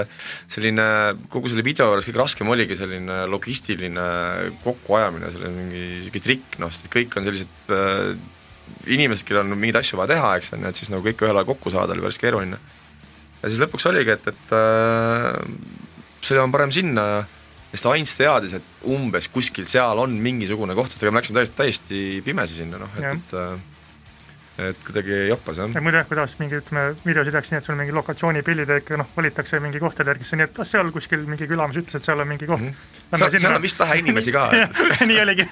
selline, 0.57 0.87
kogu 1.33 1.51
selle 1.51 1.65
video 1.65 1.89
juures 1.91 2.07
kõige 2.09 2.21
raskem 2.21 2.51
oligi 2.53 2.77
selline 2.79 3.23
logistiline 3.31 4.07
kokkuajamine, 4.63 5.33
selle 5.33 5.51
mingi 5.53 5.83
niisugune 5.99 6.25
trikk, 6.29 6.59
noh, 6.63 6.73
sest 6.73 6.91
kõik 6.93 7.17
on 7.19 7.29
sellised 7.29 7.75
äh, 7.75 8.11
inimesed, 8.95 9.25
kellel 9.27 9.45
on 9.45 9.55
mingeid 9.57 9.81
asju 9.81 9.99
vaja 9.99 10.15
teha, 10.15 10.35
eks 10.39 10.53
on 10.55 10.65
ju, 10.65 10.73
et 10.73 10.81
siis 10.81 10.91
nagu 10.93 11.05
kõik 11.05 11.25
ühel 11.25 11.37
ajal 11.37 11.49
kokku 11.53 11.73
saada 11.73 11.95
oli 11.95 12.05
päris 12.05 12.21
keeruline. 12.21 12.59
ja 13.41 13.49
siis 13.49 13.61
lõpuks 13.61 13.89
oligi, 13.89 14.13
et, 14.15 14.29
et 14.33 14.53
äh, 14.57 15.41
see 16.25 16.39
on 16.41 16.53
parem 16.53 16.73
sinna 16.73 17.09
ja 17.09 17.25
sest 17.75 17.91
Ants 17.91 18.17
teadis, 18.17 18.57
et 18.57 18.89
umbes 18.95 19.29
kuskil 19.33 19.67
seal 19.69 20.01
on 20.01 20.17
mingisugune 20.23 20.75
koht, 20.77 20.93
sest 20.93 21.05
ega 21.05 21.13
me 21.13 21.21
läksime 21.21 21.41
täiesti, 21.41 21.55
täiesti 21.59 22.03
pimesi 22.25 22.61
sinna, 22.61 22.81
noh, 22.81 22.99
et, 22.99 23.11
et 23.13 23.39
äh, 23.39 23.55
et 24.57 24.77
kuidagi 24.87 25.27
joppas 25.27 25.57
jah. 25.59 25.71
ja 25.75 25.81
muidu 25.83 25.99
jah, 25.99 26.07
kuidas 26.07 26.37
mingi 26.39 26.55
ütleme, 26.61 26.85
videosid 27.03 27.35
tehakse 27.35 27.51
nii, 27.51 27.59
et 27.59 27.67
sul 27.67 27.75
mingi 27.79 27.95
lokatsioonipildid 27.95 28.71
ikka 28.77 28.99
noh, 29.01 29.09
valitakse 29.17 29.59
mingi 29.63 29.81
kohtade 29.83 30.13
järgi, 30.13 30.23
siis 30.23 30.37
on 30.37 30.41
nii, 30.41 30.47
et 30.47 30.61
ah, 30.63 30.69
seal 30.69 30.91
kuskil 30.95 31.25
mingi 31.27 31.47
külamees 31.49 31.81
ütles, 31.81 31.99
et 31.99 32.07
seal 32.07 32.23
on 32.23 32.29
mingi 32.29 32.47
koht 32.47 32.63
mm. 32.63 32.71
-hmm. 32.71 33.19
seal, 33.19 33.35
seal 33.35 33.57
on 33.57 33.65
vist 33.65 33.83
vähe 33.83 33.99
inimesi 33.99 34.31
ka 34.35 34.47
nii 35.11 35.19
oligi 35.25 35.47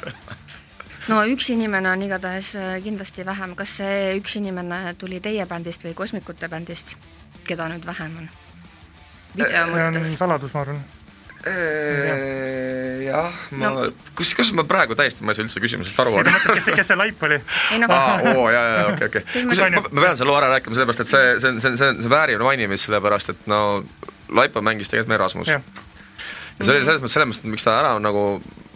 no 1.11 1.19
üks 1.27 1.49
inimene 1.51 1.91
on 1.91 2.07
igatahes 2.07 2.55
äh, 2.55 2.77
kindlasti 2.83 3.27
vähem, 3.27 3.57
kas 3.59 3.77
see 3.81 4.15
üks 4.21 4.39
inimene 4.39 4.95
tuli 4.97 5.19
teie 5.19 5.45
bändist 5.45 5.83
või 5.83 5.93
Kosmikute 5.99 6.47
bändist, 6.47 6.95
keda 7.43 7.67
nüüd 7.73 7.85
vähem 7.85 8.17
on? 8.23 8.29
video 9.35 9.67
mõttes. 9.67 10.15
saladus, 10.15 10.53
ma 10.55 10.61
arvan 10.63 10.83
jah, 11.44 13.31
ma 13.51 13.69
no., 13.69 13.88
kus, 14.16 14.31
kus 14.38 14.51
ma 14.56 14.63
praegu 14.68 14.95
täiesti, 14.95 15.25
ma 15.25 15.34
ei 15.34 15.38
saa 15.38 15.45
üldse 15.45 15.62
küsimusest 15.63 16.00
aru, 16.00 16.16
aga 16.22 16.34
kes, 16.45 16.69
kes 16.78 16.92
see 16.92 17.00
laip 17.00 17.24
oli? 17.28 17.40
Aa, 17.88 18.14
oo, 18.31 18.45
jaa, 18.54 18.64
jaa, 18.64 18.85
okei, 18.94 19.09
okei. 19.12 19.44
ma, 19.50 19.83
pean 19.90 20.19
selle 20.19 20.30
loo 20.31 20.38
ära 20.40 20.52
rääkima, 20.56 20.78
sellepärast 20.78 21.04
et 21.04 21.12
see, 21.12 21.33
see 21.44 21.52
on, 21.52 21.59
see 21.59 21.73
on, 21.73 21.80
see 21.81 21.90
on, 21.92 22.02
see 22.06 22.14
väärib 22.14 22.44
mainimist, 22.45 22.88
sellepärast 22.88 23.33
et 23.35 23.47
no 23.52 23.59
Laipa 24.33 24.64
mängis 24.66 24.92
tegelikult 24.92 25.19
Erasmus. 25.19 25.52
ja 25.52 25.59
see 26.62 26.71
oli 26.71 26.85
selles 26.85 27.04
mõttes, 27.04 27.18
selles 27.18 27.31
mõttes, 27.33 27.50
miks 27.57 27.68
ta 27.68 27.76
ära 27.81 27.95
on 28.00 28.07
nagu 28.07 28.23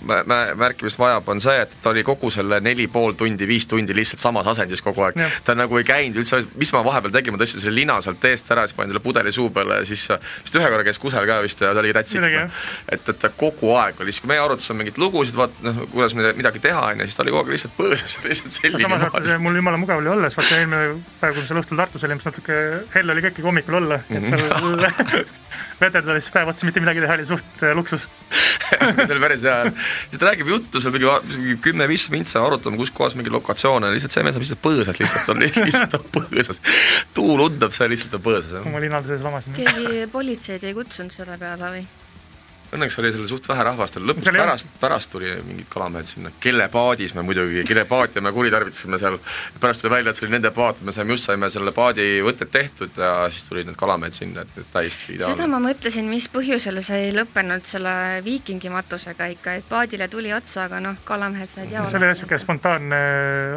märkimist 0.06 1.00
vajab, 1.00 1.30
on 1.30 1.42
see, 1.42 1.56
et 1.64 1.74
ta 1.82 1.90
oli 1.90 2.04
kogu 2.06 2.30
selle 2.34 2.60
neli 2.64 2.86
pool 2.92 3.16
tundi, 3.18 3.48
viis 3.50 3.66
tundi 3.68 3.96
lihtsalt 3.98 4.22
samas 4.22 4.48
asendis 4.52 4.84
kogu 4.86 5.02
aeg. 5.08 5.18
ta 5.46 5.56
nagu 5.58 5.78
ei 5.80 5.86
käinud 5.88 6.22
üldse, 6.22 6.44
mis 6.60 6.72
ma 6.76 6.84
vahepeal 6.86 7.16
tegin, 7.16 7.34
ma 7.34 7.42
tõstsin 7.42 7.64
selle 7.64 7.80
lina 7.80 7.98
sealt 8.06 8.24
eest 8.30 8.52
ära, 8.54 8.68
siis 8.68 8.78
panin 8.78 8.94
talle 8.94 9.04
pudeli 9.04 9.34
suu 9.34 9.50
peale 9.54 9.82
ja 9.82 9.88
siis 9.88 10.06
vist 10.46 10.60
ühe 10.60 10.70
korra 10.70 10.86
käis 10.86 11.02
kusel 11.02 11.26
ka 11.30 11.40
vist 11.46 11.62
ja 11.64 11.74
ta 11.74 11.82
oli 11.82 11.94
that's 11.96 12.14
it. 12.14 12.54
et, 12.92 13.10
et 13.10 13.20
ta 13.20 13.32
kogu 13.34 13.74
aeg 13.78 14.02
oli, 14.04 14.14
siis 14.14 14.24
kui 14.24 14.32
meie 14.34 14.44
arutasime 14.44 14.84
mingeid 14.84 15.02
lugusid, 15.02 15.38
vaat 15.40 15.58
noh, 15.66 15.82
kuidas 15.94 16.16
midagi 16.18 16.62
teha, 16.64 16.86
on 16.92 17.02
ju, 17.02 17.10
siis 17.10 17.18
ta 17.18 17.26
oli 17.26 17.34
kogu 17.34 17.48
aeg 17.48 17.56
lihtsalt 17.56 17.78
põõsas, 17.80 18.18
lihtsalt 18.26 18.58
selline. 18.60 18.84
samas 18.86 19.08
vaata, 19.08 19.40
mul 19.42 19.58
jumala 19.58 19.82
mugav 19.82 20.04
oli 20.04 20.14
olla, 20.14 20.30
sest 20.30 20.44
vaata 20.44 20.62
eelmine 20.62 21.02
päev, 21.22 21.34
kui 21.34 21.42
me 21.42 21.50
seal 21.50 21.64
õhtul 21.64 21.82
Tartus 21.82 22.06
olime, 22.06 22.22
siis 22.22 22.32
natuke 22.32 22.62
hell 22.94 23.16
oli 23.16 23.26
ka 23.26 23.34
ikkagi 23.34 23.50
hommikul 23.50 23.82
olla, 23.82 24.02
et 24.06 24.22
mhm. 24.22 24.38
seal 24.38 25.28
vederdades 25.82 26.30
päev 26.34 26.50
otsa 26.52 26.66
mitte 26.68 26.82
midagi 26.82 27.02
teha 27.04 27.18
oli 27.18 27.26
suht 27.28 27.64
äh, 27.64 27.74
luksus 27.78 28.08
see 29.06 29.14
oli 29.14 29.22
päris 29.22 29.46
hea, 29.46 29.72
siis 30.10 30.22
ta 30.22 30.30
räägib 30.30 30.52
juttu 30.52 30.82
seal 30.84 30.96
mingi 30.96 31.58
kümme-viis 31.64 32.08
mintsa, 32.14 32.42
arutame, 32.46 32.80
kus 32.82 32.94
kohas 32.96 33.18
mingi 33.20 33.34
lokatsioon 33.34 33.88
on, 33.88 33.96
lihtsalt 33.96 34.16
see 34.16 34.26
mees 34.28 34.40
on 34.40 34.46
lihtsalt 34.46 34.64
põõsas, 34.64 35.00
lihtsalt 35.02 35.32
on 35.34 35.46
lihtsalt 35.68 36.00
on 36.00 36.10
põõsas. 36.18 36.62
tuul 37.18 37.46
undab, 37.48 37.76
see 37.76 37.90
lihtsalt 37.94 38.20
on 38.20 38.26
põõsas. 38.30 38.60
oma 38.64 38.84
linade 38.84 39.12
sees 39.12 39.24
lamasin. 39.26 39.56
keegi 39.58 40.10
politseid 40.12 40.68
ei 40.68 40.76
kutsunud 40.78 41.16
selle 41.16 41.40
peale 41.42 41.74
või? 41.78 41.88
Õnneks 42.76 42.98
oli 43.00 43.14
seal 43.14 43.28
suht 43.30 43.46
vähe 43.48 43.64
rahvast, 43.64 43.96
lõpuks 44.04 44.28
pärast, 44.36 44.72
pärast 44.82 45.12
tuli 45.14 45.30
mingid 45.48 45.70
kalamehed 45.72 46.10
sinna, 46.10 46.32
kelle 46.44 46.66
paadis 46.72 47.14
me 47.16 47.24
muidugi, 47.24 47.64
kelle 47.68 47.86
paati 47.88 48.24
me 48.24 48.34
kuritarvitasime 48.36 49.00
seal, 49.00 49.16
pärast 49.62 49.86
tuli 49.86 49.94
välja, 49.94 50.12
et 50.12 50.20
see 50.20 50.28
oli 50.28 50.36
nende 50.36 50.52
paat, 50.56 50.82
me 50.84 50.92
saime, 50.96 51.16
just 51.16 51.30
saime 51.30 51.50
selle 51.54 51.72
paadi 51.76 52.10
võtted 52.26 52.52
tehtud 52.52 53.00
ja 53.00 53.14
siis 53.32 53.48
tulid 53.48 53.70
need 53.70 53.80
kalamehed 53.80 54.20
sinna, 54.20 54.44
et 54.44 54.68
täiesti 54.74 55.16
ideaalne. 55.16 55.38
seda 55.38 55.48
ma 55.48 55.62
mõtlesin, 55.64 56.12
mis 56.12 56.28
põhjusel 56.34 56.82
see 56.84 57.08
ei 57.08 57.16
lõppenud 57.16 57.68
selle 57.72 57.96
viikingi 58.28 58.74
matusega 58.74 59.32
ikka, 59.38 59.58
et 59.62 59.72
paadile 59.72 60.12
tuli 60.12 60.36
otsa, 60.36 60.66
aga 60.68 60.84
noh, 60.84 61.00
kalamehed 61.08 61.54
said 61.54 61.72
jaola. 61.72 61.88
see 61.88 62.02
oli 62.02 62.12
niisugune 62.12 62.44
spontaanne 62.44 63.04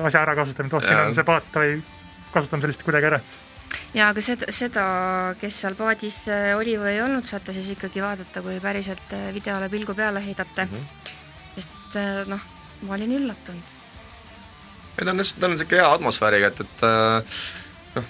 asja 0.06 0.22
ärakasutamine, 0.22 0.70
et 0.70 0.78
oh, 0.78 0.86
siin 0.86 1.02
on 1.08 1.18
see 1.18 1.26
paat, 1.26 1.62
kasutame 2.30 2.68
sellist 2.68 2.86
kuidagi 2.86 3.10
ära 3.10 3.24
ja 3.94 4.10
aga 4.10 4.22
seda, 4.24 4.50
seda, 4.54 4.84
kes 5.40 5.60
seal 5.64 5.76
paadis 5.78 6.22
äh, 6.30 6.52
oli 6.58 6.76
või 6.80 6.94
ei 6.96 7.02
olnud, 7.04 7.26
saate 7.26 7.54
siis 7.56 7.72
ikkagi 7.74 8.02
vaadata, 8.04 8.42
kui 8.44 8.58
päriselt 8.62 9.16
äh, 9.16 9.30
videole 9.34 9.70
pilgu 9.72 9.96
peale 9.98 10.22
heidate 10.24 10.66
mm. 10.66 10.76
-hmm. 10.76 11.14
sest 11.56 11.98
äh, 12.00 12.22
noh, 12.30 12.44
ma 12.86 12.98
olin 12.98 13.16
üllatunud. 13.20 13.76
ei 14.98 15.04
ta 15.04 15.10
on, 15.10 15.24
ta 15.40 15.46
on 15.46 15.56
niisugune 15.56 15.82
hea 15.82 15.90
atmosfääriga, 15.96 16.52
et, 16.52 16.60
et 16.60 16.86
noh, 17.96 18.08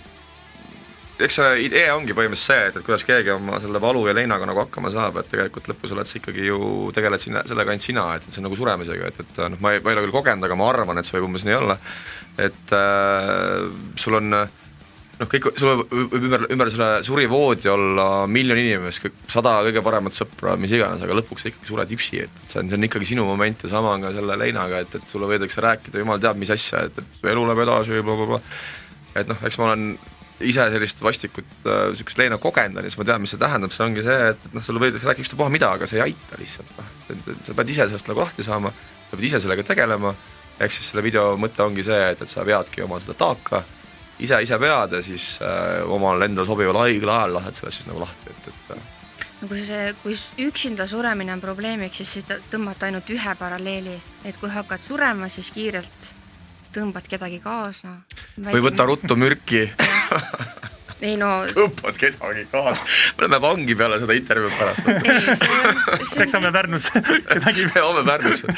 eks 1.25 1.37
see 1.41 1.65
idee 1.67 1.89
ongi 1.93 2.17
põhimõtteliselt 2.17 2.53
see, 2.53 2.69
et, 2.69 2.77
et 2.81 2.87
kuidas 2.87 3.05
keegi 3.09 3.35
oma 3.35 3.61
selle 3.61 3.81
valu 3.83 4.07
ja 4.09 4.15
leinaga 4.17 4.49
nagu 4.49 4.63
hakkama 4.65 4.93
saab, 4.93 5.21
et 5.21 5.29
tegelikult 5.33 5.69
lõpus 5.73 5.93
oled 5.97 6.09
sa 6.09 6.19
ikkagi 6.21 6.47
ju, 6.49 6.61
tegeled 6.97 7.23
sinna, 7.23 7.45
sellega 7.49 7.75
ainult 7.75 7.85
sina, 7.85 8.07
et, 8.17 8.25
et 8.27 8.33
see 8.33 8.43
on 8.43 8.49
nagu 8.49 8.59
suremisega, 8.59 9.13
et, 9.13 9.21
et 9.25 9.45
noh, 9.45 9.61
ma 9.61 9.75
ei, 9.75 9.85
ma 9.85 9.93
ei 9.93 9.99
ole 9.99 10.07
küll 10.07 10.17
kogenud, 10.17 10.49
aga 10.49 10.59
ma 10.61 10.73
arvan, 10.73 11.01
et 11.01 11.09
see 11.09 11.19
võib 11.19 11.29
umbes 11.31 11.45
nii 11.49 11.59
olla, 11.59 11.77
et 12.49 12.75
äh, 12.77 13.69
sul 14.01 14.21
on 14.21 14.41
äh, 14.41 14.59
noh, 15.21 15.29
kõik, 15.29 15.49
sul 15.61 15.83
võib 15.83 16.15
ümber, 16.17 16.45
ümber 16.55 16.71
selle 16.73 16.91
surivoodi 17.07 17.71
olla 17.71 18.07
miljon 18.31 18.61
inimest, 18.61 19.09
sada 19.31 19.59
kõige 19.67 19.83
paremat 19.85 20.17
sõpra, 20.17 20.57
mis 20.61 20.73
iganes, 20.75 21.03
aga 21.05 21.17
lõpuks 21.19 21.45
sa 21.45 21.51
ikkagi 21.51 21.69
sured 21.69 21.97
üksi, 21.97 22.23
et 22.25 22.39
see 22.47 22.63
on, 22.63 22.71
see 22.71 22.79
on 22.79 22.89
ikkagi 22.89 23.11
sinu 23.13 23.27
moment 23.29 23.67
ja 23.67 23.73
sama 23.73 23.95
on 23.97 24.07
ka 24.07 24.15
selle 24.17 24.39
leinaga, 24.41 24.85
et, 24.85 24.97
et 24.97 25.13
sulle 25.13 25.29
võidakse 25.31 25.65
rääkida 25.65 26.01
jumal 26.01 26.23
teab 26.23 26.41
mis 26.41 26.53
asja, 26.55 26.87
et, 26.89 27.03
et 27.03 27.29
elu 27.35 27.45
läheb 27.51 27.67
edasi 27.67 28.01
et 29.19 29.27
noh, 29.27 29.39
eks 29.43 29.59
ma 29.59 29.71
olen 29.73 29.87
ise 30.47 30.65
sellist 30.73 31.03
vastikut 31.05 31.49
äh,, 31.67 31.89
niisugust 31.91 32.21
leina 32.21 32.39
kogenud, 32.41 32.81
siis 32.87 32.97
ma 32.97 33.07
tean, 33.09 33.21
mis 33.25 33.35
see 33.35 33.41
tähendab, 33.41 33.75
see 33.75 33.85
ongi 33.85 34.05
see, 34.07 34.29
et, 34.31 34.47
et 34.47 34.55
noh, 34.57 34.65
sulle 34.65 34.81
võidakse 34.81 35.09
rääkida 35.09 35.27
ükstapuha 35.27 35.53
mida, 35.53 35.73
aga 35.77 35.89
see 35.91 35.99
ei 35.99 36.05
aita 36.07 36.39
lihtsalt, 36.41 36.71
noh, 36.79 37.35
sa 37.45 37.57
pead 37.59 37.75
ise 37.75 37.89
sellest 37.91 38.09
nagu 38.09 38.23
lahti 38.23 38.47
saama, 38.47 38.73
sa 39.11 39.19
pead 39.19 39.27
ise 39.29 39.43
sellega 39.43 39.67
tegelema, 39.67 40.15
ehk 40.61 40.77
siis 40.77 40.93
selle 40.93 41.05
video 41.05 41.35
mõte 41.41 41.65
ongi 41.67 41.85
see, 41.85 42.01
et, 42.15 42.23
et 42.23 42.31
sa 42.31 42.47
veadki 42.47 42.87
oma 42.87 43.03
seda 43.03 43.19
taaka 43.19 43.65
ise, 44.21 44.41
ise 44.45 44.61
vead 44.61 44.97
ja 44.99 45.03
siis 45.05 45.35
äh, 45.45 45.81
omal 45.89 46.23
endale 46.27 46.49
sobival 46.49 46.83
õigel 46.85 47.13
ajal 47.13 47.37
lased 47.39 47.61
sellest 47.61 47.83
siis 47.83 47.91
nagu 47.91 48.03
lahti, 48.03 48.33
et, 48.33 48.49
et 48.53 48.73
äh. 48.77 48.87
no 49.41 49.51
kui 49.51 49.65
see, 49.67 49.91
kui 50.03 50.17
üksinda 50.47 50.87
suremine 50.91 51.35
on 51.37 51.43
probleemiks, 51.43 52.03
siis 52.05 52.27
tõmbate 52.53 52.89
ainult 52.89 53.11
ühe 53.15 53.37
paralleeli, 53.39 53.99
et 54.25 54.41
kui 54.41 54.53
hakkad 54.53 54.83
surema, 54.85 55.31
siis 55.33 55.51
kiirelt 55.55 56.11
tõmbad 56.75 57.09
kedagi 57.11 57.41
kaasa. 57.43 57.97
või 58.39 58.63
võta 58.63 58.87
ruttu 58.87 59.17
mürki 59.19 59.65
ei 61.07 61.17
no. 61.21 61.33
tõmbad 61.51 61.99
kedagi 61.99 62.47
kaasa, 62.53 62.87
me 63.17 63.27
läheme 63.27 63.43
vangi 63.43 63.77
peale 63.77 63.99
seda 64.03 64.17
intervjuud 64.19 64.57
pärast. 64.61 66.21
eks 66.21 66.37
saame 66.37 66.53
Pärnusse 66.55 67.03
kedagi. 67.33 67.67
me 67.75 67.85
homme 67.89 68.07
Pärnusse. 68.07 68.55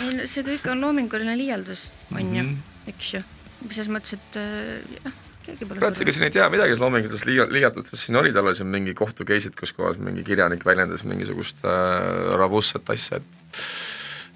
ei 0.00 0.12
no 0.18 0.26
see 0.26 0.46
kõik 0.46 0.68
on 0.72 0.84
loominguline 0.84 1.38
liialdus, 1.38 1.88
on 2.12 2.22
ju 2.24 2.42
mm, 2.42 2.52
-hmm. 2.52 2.92
eks 2.94 3.14
ju 3.14 3.24
selles 3.70 3.90
mõttes, 3.92 4.16
et 4.16 4.38
äh, 4.40 5.00
jah, 5.00 5.18
keegi 5.46 5.68
pole 5.68 5.82
kurat, 5.82 6.00
ega 6.02 6.14
siin 6.14 6.28
ei 6.28 6.34
tea 6.34 6.46
midagi 6.52 6.78
loomingutest 6.80 7.28
liiga, 7.28 7.48
liigatustest, 7.52 8.02
siin 8.04 8.20
olid 8.20 8.36
alles 8.36 8.62
mingi 8.66 8.94
kohtu 8.98 9.26
case'id, 9.28 9.56
kus 9.58 9.74
kohas 9.76 10.00
mingi 10.02 10.24
kirjanik 10.26 10.64
väljendas 10.66 11.06
mingisugust 11.08 11.62
äh, 11.64 12.32
rabussat 12.38 12.94
asja, 12.94 13.20
et 13.22 13.62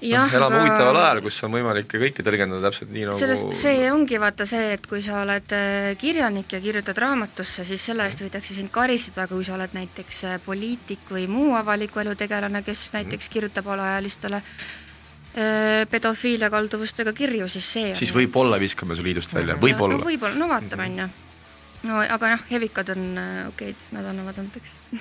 jah 0.00 0.24
no,, 0.24 0.36
elame 0.38 0.56
aga... 0.56 0.64
huvitaval 0.64 0.98
ajal, 1.02 1.22
kus 1.26 1.38
on 1.44 1.54
võimalik 1.58 1.88
kõike 1.92 2.24
tõlgendada 2.24 2.70
täpselt 2.70 2.92
nii 2.94 3.06
nagu 3.10 3.20
sellest, 3.20 3.48
see 3.60 3.86
ongi 3.92 4.20
vaata 4.22 4.46
see, 4.48 4.74
et 4.78 4.86
kui 4.90 5.02
sa 5.04 5.20
oled 5.24 5.56
äh, 5.56 5.92
kirjanik 6.00 6.56
ja 6.56 6.62
kirjutad 6.64 7.00
raamatusse, 7.04 7.66
siis 7.68 7.88
selle 7.90 8.08
eest 8.08 8.22
võidakse 8.24 8.56
sind 8.56 8.72
karistada, 8.74 9.28
kui 9.30 9.44
sa 9.46 9.56
oled 9.58 9.76
näiteks 9.76 10.22
äh, 10.28 10.38
poliitik 10.44 11.10
või 11.12 11.26
muu 11.30 11.56
avaliku 11.58 12.04
elu 12.04 12.16
tegelane, 12.18 12.64
kes 12.66 12.90
näiteks 12.96 13.28
kirjutab 13.32 13.68
alaealistele. 13.76 14.40
Äh, 14.40 14.89
pedofiilia 15.90 16.50
kalduvustega 16.50 17.12
kirju, 17.14 17.48
siis 17.48 17.66
see 17.72 17.90
siis 17.94 18.10
võib-olla 18.14 18.58
viskame 18.58 18.96
su 18.98 19.04
liidust 19.06 19.34
välja, 19.34 19.54
võib-olla. 19.60 20.00
no 20.00 20.06
võib-olla, 20.06 20.38
no 20.40 20.48
vaatame, 20.50 20.88
on 20.90 20.98
ju. 20.98 21.06
no 21.90 22.00
aga 22.02 22.32
noh, 22.34 22.42
hevikad 22.50 22.90
on 22.96 23.06
äh, 23.20 23.36
okeid, 23.52 23.84
nad 23.94 24.08
annavad 24.10 24.40
andeks 24.42 24.74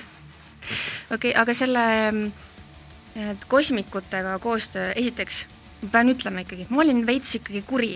okei 1.15 1.31
okay,, 1.31 1.33
aga 1.33 1.55
selle 1.57 1.85
kosmikutega 3.49 4.35
koostöö, 4.39 4.91
esiteks 5.01 5.47
ma 5.81 5.89
pean 5.95 6.13
ütlema 6.13 6.45
ikkagi, 6.45 6.67
ma 6.69 6.83
olin 6.83 7.01
veits 7.07 7.33
ikkagi 7.39 7.63
kuri, 7.65 7.95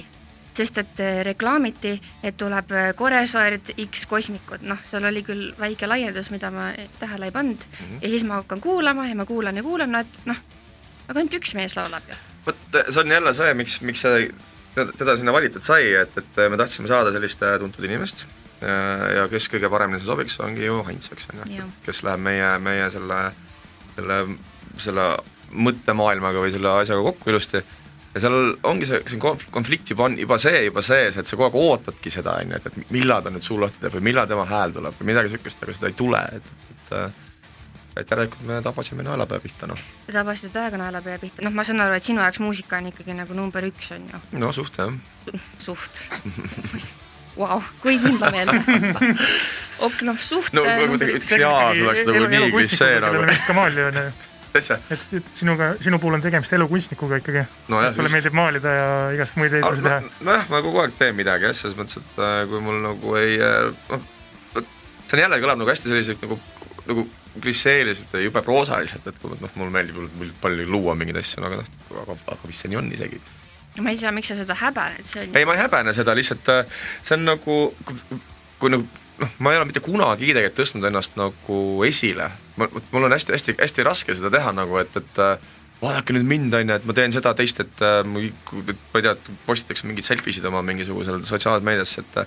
sest 0.57 0.81
et 0.81 1.03
äh, 1.05 1.21
reklaamiti, 1.29 1.93
et 2.25 2.37
tuleb 2.37 2.73
Koresaart 2.97 3.75
X 3.85 4.07
kosmikud, 4.09 4.65
noh, 4.65 4.81
seal 4.89 5.05
oli 5.05 5.21
küll 5.27 5.53
väike 5.59 5.85
laiendus, 5.89 6.31
mida 6.33 6.49
ma 6.53 6.71
tähele 6.97 7.29
ei 7.29 7.37
pannud 7.37 7.61
mm 7.61 7.85
-hmm. 7.85 8.01
ja 8.01 8.09
siis 8.09 8.25
ma 8.25 8.41
hakkan 8.41 8.61
kuulama 8.61 9.07
ja 9.07 9.15
ma 9.15 9.25
kuulan 9.29 9.57
ja 9.57 9.63
kuulan, 9.63 9.91
no 9.91 10.01
et 10.01 10.19
noh 10.25 10.41
aga 11.07 11.19
ainult 11.19 11.37
üks 11.39 11.53
mees 11.57 11.75
laulab 11.79 12.07
ju. 12.09 12.17
vot 12.47 12.79
see 12.79 13.03
on 13.03 13.15
jälle 13.15 13.33
see, 13.37 13.53
miks, 13.59 13.75
miks 13.85 14.05
see, 14.05 14.29
teda 14.75 15.17
sinna 15.19 15.35
valitud 15.35 15.65
sai, 15.65 15.91
et, 16.03 16.17
et 16.19 16.41
me 16.51 16.59
tahtsime 16.59 16.89
saada 16.91 17.13
sellist 17.15 17.43
äh, 17.45 17.57
tuntud 17.61 17.85
inimest 17.87 18.25
äh, 18.63 19.05
ja 19.19 19.27
kes 19.31 19.49
kõige 19.53 19.69
paremini 19.73 20.01
siin 20.01 20.11
sobiks, 20.13 20.39
ongi 20.43 20.65
ju 20.67 20.81
Heinz, 20.87 21.11
eks 21.13 21.29
on 21.33 21.45
ju, 21.51 21.69
kes 21.85 22.03
läheb 22.07 22.25
meie, 22.25 22.49
meie 22.63 22.89
selle, 22.93 23.21
selle, 23.95 24.19
selle 24.81 25.07
mõttemaailmaga 25.53 26.43
või 26.43 26.53
selle 26.53 26.71
asjaga 26.81 27.03
kokku 27.05 27.29
ilusti. 27.29 27.61
Ja 28.13 28.21
seal 28.21 28.53
ongi 28.69 28.85
see, 28.89 28.99
see 29.09 29.33
konflikt 29.53 29.89
juba 29.89 30.05
on 30.05 30.17
juba 30.21 30.37
see, 30.41 30.65
juba 30.67 30.83
sees, 30.85 31.17
et 31.17 31.29
sa 31.29 31.37
kogu 31.37 31.47
aeg 31.47 31.71
ootadki 31.73 32.11
seda, 32.13 32.35
on 32.41 32.53
ju, 32.53 32.59
et, 32.59 32.67
et 32.69 32.93
millal 32.93 33.25
ta 33.25 33.33
nüüd 33.33 33.45
suu 33.45 33.57
lahti 33.61 33.81
teeb 33.81 33.95
või 33.97 34.07
millal 34.11 34.29
tema 34.29 34.45
hääl 34.49 34.73
tuleb 34.75 34.97
või 34.99 35.09
midagi 35.09 35.31
niisugust, 35.31 35.63
aga 35.65 35.73
seda 35.77 35.89
ei 35.89 35.97
tule, 35.97 36.21
et, 36.37 36.51
et, 36.75 36.93
et 37.97 38.09
järelikult 38.09 38.45
me 38.47 38.59
tabasime 38.65 39.05
naelapea 39.05 39.39
pihta, 39.43 39.69
noh. 39.69 39.79
Te 40.07 40.15
tabasite 40.15 40.49
täiega 40.53 40.79
naelapea 40.81 41.19
pihta, 41.21 41.45
noh, 41.45 41.53
ma 41.53 41.65
saan 41.67 41.83
aru, 41.85 41.97
et 41.97 42.07
sinu 42.07 42.23
jaoks 42.23 42.41
muusika 42.43 42.79
on 42.81 42.89
ikkagi 42.89 43.15
nagu 43.17 43.37
number 43.37 43.69
üks, 43.69 43.93
on 43.95 44.09
ju? 44.09 44.21
no 44.41 44.51
suht, 44.55 44.81
jah. 44.81 45.39
suht 45.61 46.05
Vau, 47.33 47.57
kui 47.81 47.95
kindlameelne 47.97 48.59
ok, 49.87 50.03
noh, 50.05 50.19
suht. 50.21 50.53
no 50.53 50.65
kui 50.65 50.89
ma 50.91 50.99
ütleks 50.99 51.33
jaa, 51.37 51.71
see 51.73 51.87
oleks 51.87 52.05
nagu 52.09 52.29
nii 52.29 52.51
klišee 52.53 52.99
nagu. 53.01 53.25
ikka 53.37 53.57
maali 53.57 53.87
on 53.87 53.97
ju. 53.97 54.05
et, 54.53 55.07
et 55.17 55.31
sinuga, 55.33 55.71
sinu 55.81 55.97
puhul 56.01 56.19
on 56.19 56.25
tegemist 56.25 56.53
elukunstnikuga 56.53 57.17
ikkagi 57.23 57.45
no,. 57.73 57.81
sulle 57.95 58.11
meeldib 58.13 58.37
maalida 58.37 58.75
ja 58.77 58.91
igast 59.17 59.39
muid 59.41 59.55
eetlasi 59.57 59.85
teha. 59.85 60.01
nojah, 60.21 60.45
ma 60.53 60.61
kogu 60.65 60.83
aeg 60.83 60.93
teen 60.99 61.17
midagi 61.17 61.49
jah, 61.49 61.57
selles 61.57 61.77
mõttes, 61.79 62.01
et 62.01 62.21
äh, 62.21 62.43
kui 62.51 62.61
mul 62.61 62.77
nagu 62.85 63.17
ei, 63.17 63.39
äh, 63.41 63.73
noh, 63.89 64.05
see 65.07 65.17
on 65.17 65.25
jälle 65.25 65.41
kõlab 65.41 65.61
nagu 65.63 65.73
hästi 65.73 65.89
selliselt 65.89 66.25
nagu, 66.27 66.37
nagu 66.85 67.09
klišeeliselt 67.41 68.13
ja 68.13 68.23
jube 68.23 68.41
proosaliselt, 68.45 69.07
et 69.09 69.21
kui 69.21 69.37
noh, 69.39 69.53
mulle 69.59 69.73
meeldib 69.73 70.35
palju 70.41 70.67
luua 70.69 70.97
mingeid 70.97 71.21
asju, 71.21 71.43
aga 71.43 71.61
noh, 71.61 71.71
aga, 72.03 72.17
aga 72.35 72.49
mis 72.49 72.59
see 72.61 72.71
nii 72.71 72.81
on 72.81 72.91
isegi. 72.93 73.21
ma 73.81 73.93
ei 73.93 73.97
tea, 73.97 74.11
miks 74.13 74.29
sa 74.29 74.37
seda 74.37 74.57
häbened, 74.59 75.07
see 75.09 75.23
on 75.23 75.39
ei, 75.39 75.47
ma 75.49 75.55
ei 75.57 75.63
häbene 75.63 75.95
seda, 75.97 76.13
lihtsalt 76.17 76.51
äh, 76.53 76.83
see 77.01 77.17
on 77.17 77.25
nagu, 77.31 77.57
kui 78.61 78.73
nagu 78.73 79.01
noh, 79.21 79.33
ma 79.39 79.53
ei 79.53 79.59
ole 79.59 79.69
mitte 79.69 79.81
kunagi 79.83 80.29
tegelikult 80.29 80.59
tõstnud 80.61 80.87
ennast 80.89 81.17
nagu 81.19 81.57
esile, 81.87 82.29
mul 82.57 83.07
on 83.07 83.15
hästi-hästi-hästi 83.15 83.85
raske 83.85 84.15
seda 84.17 84.31
teha 84.33 84.53
nagu, 84.55 84.77
et, 84.81 84.95
et 84.99 85.21
äh, 85.21 85.51
vaadake 85.83 86.15
nüüd 86.15 86.27
mind, 86.29 86.55
on 86.57 86.69
ju, 86.69 86.77
et 86.77 86.87
ma 86.87 86.95
teen 86.97 87.13
seda, 87.15 87.33
teist, 87.37 87.61
et 87.63 87.83
äh, 87.85 88.01
ma 88.07 88.23
ei 88.23 88.31
tea, 89.05 89.13
et 89.13 89.29
postitaks 89.47 89.85
mingeid 89.87 90.07
selfie 90.07 90.35
sid 90.35 90.47
oma 90.49 90.63
mingisugusele 90.65 91.23
sotsiaalmeediasse, 91.27 92.05
et 92.05 92.19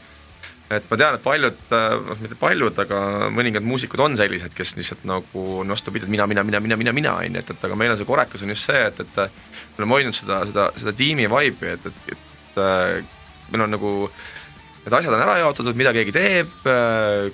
et 0.71 0.87
ma 0.91 0.99
tean, 0.99 1.15
et 1.15 1.23
paljud, 1.23 1.61
noh 1.71 2.23
mitte 2.23 2.39
paljud, 2.41 2.79
aga 2.83 3.01
mõningad 3.35 3.67
muusikud 3.67 4.01
on 4.03 4.17
sellised, 4.19 4.55
kes 4.57 4.75
lihtsalt 4.79 5.05
nagu 5.07 5.45
on 5.61 5.71
vastupidi, 5.71 6.09
et 6.09 6.13
mina, 6.13 6.27
mina, 6.27 6.43
mina, 6.47 6.61
mina, 6.63 6.79
mina, 6.81 6.95
mina, 6.97 7.13
on 7.23 7.39
ju, 7.39 7.43
et, 7.43 7.53
et 7.55 7.67
aga 7.69 7.79
meil 7.79 7.95
on 7.95 8.01
see 8.01 8.09
korekas 8.09 8.43
on 8.43 8.51
just 8.51 8.67
see, 8.71 8.81
et, 8.89 9.05
et 9.05 9.21
me 9.21 9.85
oleme 9.85 9.99
hoidnud 9.99 10.17
seda, 10.17 10.41
seda, 10.51 10.71
seda 10.81 10.95
tiimi 10.97 11.29
vibe'i, 11.31 11.77
et, 11.77 11.87
et, 11.87 12.17
et, 12.17 12.59
et 12.59 13.53
meil 13.53 13.67
on 13.69 13.75
nagu 13.77 13.93
need 14.87 14.95
asjad 14.95 15.15
on 15.15 15.23
ära 15.23 15.39
jaotatud, 15.41 15.79
mida 15.79 15.93
keegi 15.95 16.15
teeb, 16.15 16.51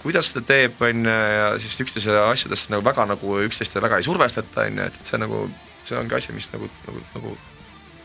kuidas 0.04 0.32
ta 0.32 0.44
teeb, 0.52 0.76
on 0.84 1.08
ju, 1.08 1.16
ja 1.36 1.48
siis 1.60 1.80
üksteise 1.84 2.16
asjadest 2.26 2.72
nagu 2.72 2.84
väga 2.84 3.08
nagu 3.10 3.40
üksteist 3.46 3.76
väga 3.80 4.00
ei 4.00 4.06
survestata, 4.06 4.68
on 4.68 4.80
ju, 4.80 4.92
et 4.92 5.08
see 5.08 5.20
nagu, 5.20 5.42
see 5.88 5.98
ongi 6.00 6.16
asi, 6.20 6.36
mis 6.36 6.48
nagu, 6.52 6.68
nagu, 6.88 7.04
nagu 7.16 7.36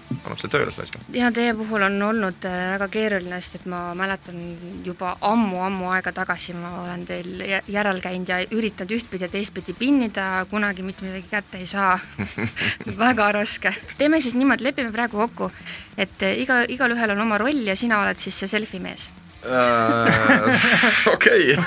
annab 0.07 0.39
see 0.39 0.51
tööle 0.51 0.71
selle 0.71 0.87
asja. 0.87 1.01
ja 1.15 1.29
teie 1.35 1.53
puhul 1.57 1.83
on 1.87 1.97
olnud 2.09 2.45
äh, 2.47 2.55
väga 2.75 2.87
keeruline, 2.93 3.39
sest 3.43 3.59
et 3.59 3.65
ma 3.71 3.81
mäletan 3.97 4.39
juba 4.85 5.15
ammu-ammu 5.25 5.91
aega 5.95 6.13
tagasi 6.15 6.55
ma 6.57 6.71
olen 6.83 7.03
teil 7.09 7.43
järel 7.71 7.99
käinud 8.03 8.31
ja 8.31 8.39
üritanud 8.45 8.95
ühtpidi 8.97 9.27
ja 9.27 9.31
teistpidi 9.31 9.75
pinnida, 9.77 10.45
kunagi 10.51 10.85
mitte 10.87 11.05
midagi 11.05 11.27
kätte 11.31 11.59
ei 11.59 11.67
saa 11.67 11.97
väga 13.03 13.31
raske. 13.39 13.73
teeme 13.97 14.21
siis 14.23 14.37
niimoodi, 14.39 14.69
lepime 14.69 14.95
praegu 14.95 15.19
kokku, 15.25 15.51
et 15.97 16.23
äh, 16.23 16.39
iga, 16.43 16.63
igalühel 16.67 17.15
on 17.17 17.25
oma 17.27 17.39
roll 17.41 17.67
ja 17.67 17.75
sina 17.75 18.01
oled 18.03 18.23
siis 18.23 18.39
see 18.43 18.51
selfie 18.55 18.83
mees 18.83 19.09
äh, 19.43 20.63
okei. 21.15 21.57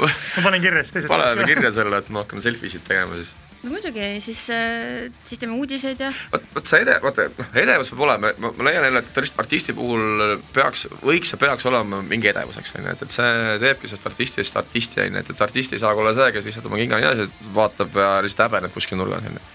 ma 0.00 0.08
panen 0.42 0.64
kirja 0.64 0.84
siis 0.84 0.96
teised. 0.96 1.12
paneme 1.12 1.48
kirja 1.50 1.74
selle, 1.76 2.00
et 2.00 2.08
me 2.08 2.24
hakkame 2.24 2.44
selfie 2.44 2.72
sid 2.72 2.88
tegema 2.88 3.20
siis 3.20 3.36
no 3.62 3.70
muidugi, 3.70 4.06
siis, 4.20 4.40
äh, 4.50 5.12
siis 5.28 5.40
teeme 5.40 5.54
uudiseid 5.54 6.00
ja. 6.02 6.10
vot, 6.32 6.46
vot 6.54 6.68
see 6.68 6.82
ede-, 6.82 6.98
vaata 7.04 7.28
noh, 7.30 7.54
edevus 7.62 7.92
peab 7.92 8.04
olema, 8.08 8.32
ma, 8.42 8.52
ma 8.58 8.68
leian 8.68 8.86
jälle, 8.88 9.02
et 9.04 9.40
artisti 9.44 9.76
puhul 9.76 10.36
peaks, 10.54 10.86
võiks 11.02 11.34
ja 11.34 11.40
peaks 11.40 11.66
olema 11.70 12.02
mingi 12.06 12.32
edevus, 12.32 12.58
eks 12.60 12.74
on 12.78 12.88
ju, 12.88 12.94
et, 12.96 13.06
et 13.06 13.16
see 13.16 13.56
teebki 13.62 13.90
sellest 13.90 14.10
artistist 14.12 14.60
artisti, 14.60 15.02
on 15.04 15.18
ju, 15.18 15.24
et, 15.24 15.34
et 15.34 15.44
artist 15.48 15.76
ei 15.76 15.82
saa 15.82 15.94
olla 15.94 16.14
see, 16.16 16.30
kes 16.34 16.48
lihtsalt 16.48 16.70
oma 16.70 16.80
kinga 16.82 17.00
nii 17.00 17.10
edasi 17.12 17.50
vaatab 17.54 17.98
ja 18.02 18.14
lihtsalt 18.24 18.48
häbeneb 18.48 18.74
kuskil 18.74 19.00
nurgas, 19.00 19.26
on 19.30 19.38
ju. 19.38 19.50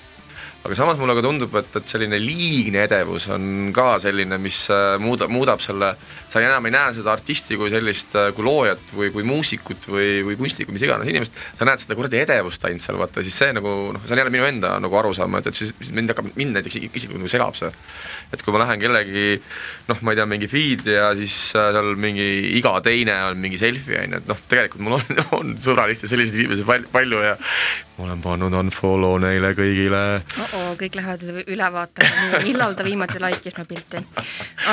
Aga 0.67 0.75
samas 0.75 0.97
mulle 0.99 1.15
ka 1.15 1.23
tundub, 1.23 1.53
et, 1.55 1.75
et 1.79 1.87
selline 1.87 2.17
liigne 2.19 2.81
edevus 2.83 3.29
on 3.31 3.69
ka 3.75 3.95
selline, 4.03 4.35
mis 4.43 4.65
äh, 4.73 4.97
muudab, 4.99 5.31
muudab 5.31 5.61
selle, 5.63 5.93
sa 6.27 6.41
enam 6.43 6.67
ei 6.67 6.73
näe 6.75 6.95
seda 6.97 7.13
artisti 7.13 7.55
kui 7.59 7.71
sellist, 7.71 8.11
äh, 8.19 8.33
kui 8.35 8.43
loojat 8.43 8.91
või 8.97 9.13
kui 9.15 9.23
muusikut 9.27 9.87
või, 9.87 10.09
või 10.27 10.35
kunstnikku, 10.41 10.75
mis 10.75 10.83
iganes 10.83 11.07
inimest, 11.07 11.39
sa 11.55 11.67
näed 11.67 11.79
seda 11.79 11.95
kuradi 11.95 12.19
edevust 12.19 12.67
ainult 12.67 12.83
seal, 12.83 12.99
vaata 12.99 13.23
siis 13.23 13.39
see 13.39 13.55
nagu 13.55 13.77
noh, 13.95 14.03
see 14.03 14.17
on 14.17 14.23
jälle 14.23 14.33
minu 14.33 14.47
enda 14.49 14.73
nagu 14.83 14.99
arusaam, 14.99 15.39
et, 15.39 15.47
et 15.47 15.61
siis, 15.61 15.71
siis 15.79 15.95
mind 15.95 16.11
hakkab, 16.11 16.33
mind 16.35 16.59
näiteks 16.59 16.81
isiklikult 16.81 17.23
nagu 17.23 17.31
segab 17.31 17.55
see. 17.55 17.71
et 18.35 18.43
kui 18.43 18.55
ma 18.55 18.65
lähen 18.65 18.83
kellegi 18.83 19.39
noh, 19.87 20.03
ma 20.03 20.13
ei 20.13 20.19
tea, 20.19 20.27
mingi 20.35 20.51
feed'i 20.51 20.99
ja 20.99 21.13
siis 21.15 21.39
äh, 21.55 21.71
seal 21.77 21.95
mingi 21.95 22.27
iga 22.59 22.75
teine 22.83 23.21
on 23.31 23.39
mingi 23.39 23.61
selfie 23.61 24.03
on 24.03 24.17
ju, 24.17 24.23
et 24.23 24.31
noh, 24.35 24.45
tegelikult 24.51 24.83
mul 24.83 24.99
on, 24.99 25.19
on 25.39 25.59
sõbralistes 25.63 26.11
selliseid 26.11 26.43
inimesi 26.43 26.67
palju, 26.91 27.23
ja 27.23 27.37
olen 27.97 28.21
pannud 28.21 28.53
unfollow 28.53 29.17
neile 29.21 29.53
kõigile 29.57 30.01
oh. 30.21 30.41
-oh, 30.53 30.71
kõik 30.79 30.97
lähevad 30.99 31.23
üle 31.47 31.69
vaatama, 31.73 32.41
millal 32.45 32.77
ta 32.77 32.85
viimati 32.85 33.21
like'is 33.21 33.57
mu 33.57 33.65
pilti. 33.69 34.01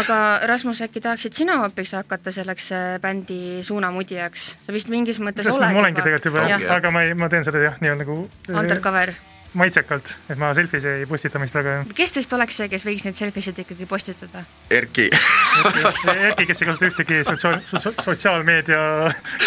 aga 0.00 0.18
Rasmus, 0.50 0.82
äkki 0.84 1.00
tahaksid 1.04 1.36
sina 1.36 1.58
hoopis 1.62 1.94
hakata 1.96 2.32
selleks 2.32 2.72
äh, 2.72 2.88
bändi 3.00 3.62
suunamudijaks? 3.62 4.48
sa 4.66 4.72
vist 4.76 4.92
mingis 4.92 5.20
mõttes 5.20 5.48
oled 5.52 5.72
ma 5.72 5.84
olengi 5.84 6.02
tegelikult 6.02 6.32
juba 6.32 6.74
aga 6.78 6.90
ma 6.90 7.06
ei, 7.06 7.14
ma 7.14 7.28
teen 7.32 7.46
seda 7.46 7.64
jah, 7.64 7.78
nii-öelda 7.80 8.04
nagu 8.04 8.18
äh, 8.50 8.58
Undercover 8.58 9.14
maitsekalt, 9.58 10.14
et 10.32 10.38
ma 10.40 10.50
selfis 10.56 10.84
ei 10.88 11.06
postita 11.08 11.40
meist 11.42 11.54
väga. 11.56 11.76
kes 11.94 12.14
teist 12.16 12.32
oleks 12.36 12.58
see, 12.60 12.68
kes 12.72 12.84
võiks 12.86 13.04
neid 13.06 13.18
selfisid 13.18 13.58
ikkagi 13.64 13.86
postitada? 13.90 14.44
Erki 14.74 15.08
Erki, 15.10 16.46
kes 16.48 16.62
ei 16.62 16.68
kasuta 16.68 16.88
ühtegi 16.90 17.20
sotsiaal, 17.26 17.60
sotsiaalmeedia 18.02 18.80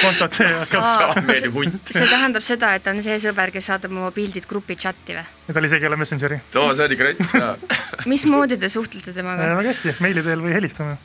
kontot. 0.01 0.39
sotsiaalmeedia 0.39 1.51
hunt. 1.53 1.91
see 1.91 2.07
tähendab 2.07 2.45
seda, 2.45 2.73
et 2.79 2.87
on 2.91 3.01
see 3.05 3.19
sõber, 3.23 3.51
kes 3.55 3.69
saadab 3.71 3.95
oma 3.95 4.11
pildid 4.15 4.47
grupi 4.49 4.77
chati 4.79 5.17
või? 5.17 5.25
tal 5.53 5.69
isegi 5.69 5.87
ei 5.87 5.91
ole 5.91 5.99
Messengeri. 5.99 6.39
oo, 6.55 6.71
see 6.77 6.87
oli 6.87 6.99
krets 6.99 7.35
jaa 7.37 7.55
mismoodi 8.07 8.57
te 8.61 8.71
suhtlete 8.71 9.13
temaga? 9.15 9.51
väga 9.59 9.73
hästi, 9.73 9.97
meili 10.03 10.23
teel 10.25 10.43
või 10.43 10.55
helistame. 10.55 10.97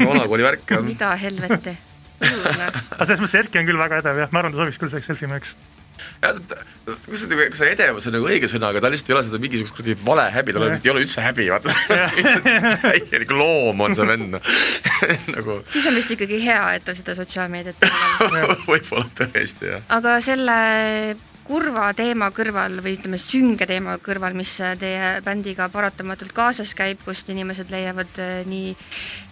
vanakooli 0.00 0.46
värk 0.46 0.76
jah. 0.76 0.84
mida 0.86 1.14
helveti 1.20 1.76
aga 2.22 3.04
selles 3.04 3.20
mõttes 3.20 3.40
Erki 3.42 3.60
on 3.60 3.66
küll 3.68 3.80
väga 3.80 4.00
edev 4.02 4.22
jah, 4.24 4.30
ma 4.32 4.40
arvan, 4.40 4.54
ta 4.54 4.62
sobiks 4.62 4.80
küll 4.80 4.92
selleks 4.92 5.10
selfimeheks 5.10 5.52
jah, 5.52 5.75
kas 6.20 7.22
see, 7.22 7.38
kas 7.38 7.60
see 7.60 7.70
edevus 7.74 8.08
on 8.08 8.16
nagu 8.16 8.28
õige 8.30 8.50
sõna, 8.50 8.70
aga 8.72 8.82
tal 8.84 8.94
lihtsalt 8.94 9.12
ei 9.12 9.16
ole 9.16 9.24
seda 9.28 9.40
mingisugust 9.42 9.76
kuradi 9.76 9.96
vale 10.06 10.26
häbi, 10.34 10.56
tal 10.56 10.66
ei 10.70 10.92
ole 10.92 11.04
üldse 11.06 11.24
häbi, 11.24 11.48
vaata. 11.52 11.76
Täielik 12.86 13.32
loom 13.36 13.86
on 13.86 13.96
see 13.98 14.08
vend 14.08 14.36
nagu. 15.36 15.60
siis 15.72 15.86
on 15.90 15.96
vist 15.98 16.12
ikkagi 16.16 16.42
hea, 16.44 16.64
et 16.78 16.84
ta 16.86 16.96
seda 16.96 17.16
sotsiaalmeediat 17.18 17.88
võib-olla 18.66 19.08
tõesti, 19.22 19.72
jah. 19.72 19.88
aga 19.96 20.18
selle 20.24 20.60
kurva 21.46 21.90
teema 21.94 22.28
kõrval 22.34 22.80
või 22.82 22.96
ütleme, 22.96 23.18
sünge 23.22 23.68
teema 23.70 23.96
kõrval, 24.02 24.34
mis 24.38 24.56
teie 24.80 25.10
bändiga 25.24 25.68
paratamatult 25.72 26.34
kaasas 26.36 26.74
käib, 26.78 27.02
kust 27.06 27.30
inimesed 27.30 27.70
leiavad 27.72 28.18
äh, 28.22 28.40
nii, 28.50 28.72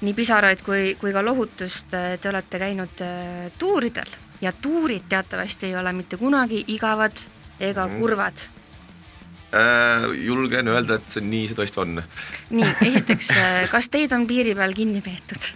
nii 0.07 0.15
pisaraid 0.17 0.63
kui, 0.67 0.95
kui 1.01 1.15
ka 1.15 1.25
lohutust, 1.27 1.91
äh, 1.97 2.15
te 2.23 2.31
olete 2.31 2.63
käinud 2.63 3.03
äh, 3.05 3.49
tuuridel 3.59 4.15
ja 4.45 4.53
tuurid 4.53 5.09
teatavasti 5.09 5.71
ei 5.71 5.77
ole 5.81 5.93
mitte 5.97 6.21
kunagi 6.21 6.65
igavad 6.77 7.25
ega 7.61 7.87
mm. 7.89 7.99
kurvad 7.99 8.47
äh,. 9.55 10.09
julgen 10.27 10.69
öelda, 10.69 10.99
et 11.01 11.11
see 11.17 11.25
nii 11.25 11.51
see 11.51 11.59
tõesti 11.59 11.83
on. 11.83 12.01
nii, 12.51 12.73
esiteks, 12.89 13.31
äh, 13.39 13.61
kas 13.73 13.91
teid 13.93 14.13
on 14.17 14.27
piiri 14.31 14.57
peal 14.59 14.75
kinni 14.77 15.03
peetud? 15.05 15.53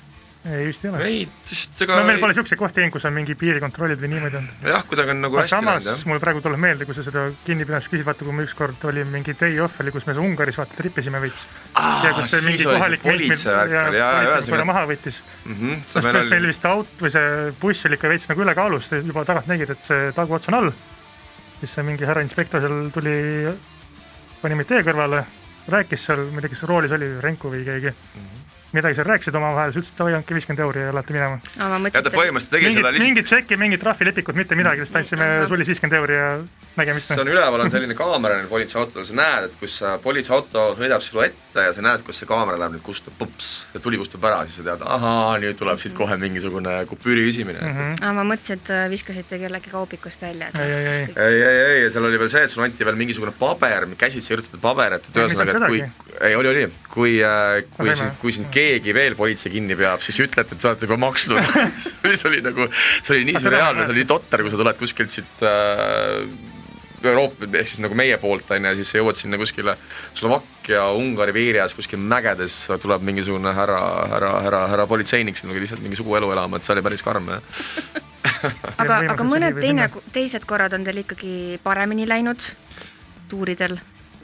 Ei, 0.49 0.67
vist 0.67 0.85
ei 0.85 0.91
ole. 0.91 1.05
ei, 1.05 1.23
sest 1.47 1.83
ega 1.85 1.99
no 1.99 2.07
meil 2.09 2.21
pole 2.23 2.33
niisuguseid 2.33 2.61
kohti 2.61 2.83
olnud, 2.83 2.95
kus 2.95 3.07
on 3.09 3.15
mingi 3.17 3.35
piirikontrollid 3.39 4.01
või 4.03 4.11
niimoodi 4.13 4.39
olnud. 4.41 4.65
jah, 4.73 4.85
kuidagi 4.89 5.13
on 5.15 5.23
nagu 5.25 5.39
hästi 5.41 5.59
läinud, 5.59 5.87
jah. 5.89 6.03
mul 6.11 6.21
praegu 6.23 6.43
tuleb 6.45 6.63
meelde, 6.63 6.87
kui 6.89 6.97
sa 6.97 7.05
seda 7.07 7.25
kinnipidamist 7.47 7.93
küsid, 7.93 8.07
vaata 8.07 8.27
kui 8.27 8.37
me 8.37 8.47
ükskord 8.47 8.87
oli 8.91 9.05
mingi 9.09 9.35
day 9.39 9.59
off 9.65 9.81
oli, 9.85 9.93
kus 9.95 10.09
me 10.09 10.17
Ungaris 10.23 10.61
vaata 10.61 10.79
tripisime 10.79 11.21
veits. 11.23 11.47
ja 11.77 12.13
kus 12.17 12.33
see 12.33 12.45
mingi 12.47 12.69
kohalik 12.69 13.05
politsei 13.05 13.55
värk 13.55 13.75
oli, 13.83 14.01
jaa, 14.01 14.13
ühesõnaga 14.29 14.69
maha 14.73 14.85
võttis 14.93 15.21
mm. 15.23 15.59
-hmm, 15.59 15.83
kas 15.93 16.09
meil, 16.09 16.31
meil 16.35 16.51
vist 16.53 16.69
aut- 16.69 17.03
või 17.03 17.15
see 17.15 17.53
buss 17.61 17.89
oli 17.89 17.99
ikka 18.01 18.13
veits 18.13 18.29
nagu 18.31 18.47
ülekaalus, 18.47 18.93
juba 18.99 19.27
tagant 19.29 19.51
nägid, 19.51 19.75
et 19.77 19.85
see 19.91 20.13
taguots 20.17 20.53
on 20.53 20.61
all. 20.61 20.73
siis 21.61 21.75
see 21.75 21.87
mingi 21.87 22.07
härra 22.09 22.25
inspektor 22.25 22.65
seal 22.65 22.91
tuli, 22.95 23.19
pani 24.43 24.59
meid 24.59 24.71
tee 24.71 24.83
kõrvale, 24.87 25.25
rääkis 25.69 26.11
seal, 26.11 26.29
ma 26.33 26.41
ei 26.41 26.47
tea, 26.47 26.57
kes 26.57 26.69
roolis 26.71 26.95
oli, 26.95 27.17
Renku 27.23 27.51
või 27.53 27.65
keegi 27.67 27.93
mm. 27.93 28.21
-hmm 28.21 28.38
midagi 28.73 28.99
seal 28.99 29.09
rääkisid 29.09 29.37
omavahel, 29.39 29.73
siis 29.73 29.87
ütlesid 29.87 29.99
davai, 30.01 30.15
andke 30.19 30.37
viiskümmend 30.37 30.63
euri 30.65 30.83
ja 30.83 30.93
lähete 30.93 31.15
minema. 31.17 31.39
ja 31.95 32.03
ta 32.05 32.13
põhimõtteliselt 32.13 32.53
tegi 32.53 32.69
mingit, 32.69 32.79
seda 32.79 32.93
lihtsalt 32.93 33.09
mingit 33.09 33.29
tšekki, 33.31 33.61
mingit 33.61 33.83
trahvilepikut, 33.85 34.37
mitte 34.37 34.59
midagi, 34.59 34.85
lihtsalt 34.85 35.01
andsime 35.03 35.29
sullis 35.49 35.71
viiskümmend 35.73 35.97
euri 36.03 36.19
ja 36.19 36.27
nägemist. 36.77 37.09
see 37.09 37.23
on 37.23 37.31
üleval, 37.33 37.65
on 37.65 37.73
selline 37.73 37.97
kaamera 37.99 38.37
neil 38.39 38.51
politseiautodel, 38.51 39.07
sa 39.09 39.17
näed, 39.17 39.49
et 39.49 39.57
kus 39.61 39.79
politseiauto 40.05 40.65
sõidab 40.79 41.05
sinu 41.05 41.25
ette 41.25 41.65
ja 41.69 41.73
sa 41.77 41.85
näed, 41.85 42.05
kus 42.07 42.21
see 42.21 42.29
kaamera 42.29 42.61
läheb 42.61 42.77
nüüd 42.77 42.85
kustub, 42.87 43.17
pups, 43.19 43.53
see 43.73 43.83
tuli 43.85 44.01
kustub 44.01 44.25
ära, 44.29 44.43
siis 44.47 44.61
sa 44.61 44.67
tead, 44.69 44.85
ahaa, 44.85 45.39
nüüd 45.43 45.57
tuleb 45.59 45.81
siit 45.81 45.97
kohe 45.99 46.19
mingisugune 46.21 46.77
kupüüri 46.91 47.25
küsimine 47.31 47.63
mm. 47.63 47.79
-hmm. 47.79 48.05
aa, 48.05 48.13
ma 48.21 48.27
mõtlesin, 48.29 48.61
et 48.61 48.73
äh, 48.75 48.85
viskasite 48.93 49.41
kellegi 49.41 49.73
kaubikust 49.73 50.23
välja. 50.23 50.53
ei, 50.61 50.71
ei, 50.71 50.87
ei, 50.93 51.09
ei, 51.17 51.41
ei, 51.41 51.59
ei, 51.65 51.83
ja 51.87 51.91
seal 51.95 52.05
oli 52.11 52.21
veel 52.21 52.33
see, 52.33 52.45
et 52.45 52.53
sulle 52.53 52.69
anti 52.69 52.85
veel 52.85 53.01
mingisugune 53.01 53.33
paber, 53.39 53.89
käsitsi 53.99 54.35
kirjutatud 54.35 54.61
paber, 54.63 54.99
et 54.99 55.11
ühesõnaga, 55.15 55.57
et 55.57 55.67
kui, 55.67 55.83
ei, 56.21 56.37
oli, 56.37 56.53
oli, 56.53 56.69
kui, 56.93 57.19
äh, 57.25 57.65
kui 57.77 57.95
sind, 57.97 58.17
kui 58.23 58.35
sind 58.35 58.53
keegi 58.59 58.95
veel 58.97 59.17
politsei 59.19 59.53
kinni 59.55 59.79
peab, 59.79 60.03
siis 60.05 60.19
ütlete, 60.25 60.57
et 60.57 60.63
te 60.63 60.71
olete 60.71 60.89
juba 60.89 60.99
maksnud. 61.07 61.51
See 62.19 62.29
oli 62.31 62.43
nagu, 62.45 62.69
see 62.75 63.17
oli 63.17 63.27
nii 63.31 63.43
sürreaalne, 63.43 63.87
see 63.87 63.95
oli 63.95 64.05
nii 64.05 64.13
totter, 64.13 64.43
kui 64.45 64.53
sa 64.53 64.61
tuled 64.61 64.79
kuskilt 64.81 65.13
siit 65.15 65.43
äh, 65.47 66.25
Euroopa, 67.05 67.47
ehk 67.47 67.69
siis 67.69 67.83
nagu 67.83 67.95
meie 67.99 68.17
poolt 68.19 68.49
on 68.55 68.67
ju, 68.69 68.73
siis 68.81 68.91
sa 68.91 68.99
jõuad 68.99 69.19
sinna 69.19 69.39
kuskile 69.39 69.77
Slovakkia, 70.19 70.89
Ungari 70.99 71.35
piiri 71.37 71.61
ääres 71.63 71.77
kuskil 71.79 72.01
mägedes 72.03 72.57
tuleb 72.83 73.05
mingisugune 73.07 73.53
härra, 73.55 73.79
härra, 74.13 74.33
härra, 74.47 74.63
härra 74.73 74.87
politseinik 74.91 75.39
sinuga 75.39 75.63
lihtsalt 75.63 75.85
mingi 75.85 75.99
suguelu 75.99 76.33
elama, 76.35 76.59
et 76.59 76.67
see 76.67 76.75
oli 76.75 76.83
päris 76.87 77.07
karm 77.07 77.31
jah. 77.31 77.43
Aga, 78.83 78.99
aga 79.15 79.25
mõned 79.27 79.57
teine, 79.59 79.89
teised 80.15 80.45
korrad 80.47 80.75
on 80.77 80.85
teil 80.87 81.01
ikkagi 81.01 81.59
paremini 81.65 82.05
läinud 82.07 82.43
tuuridel? 83.31 83.79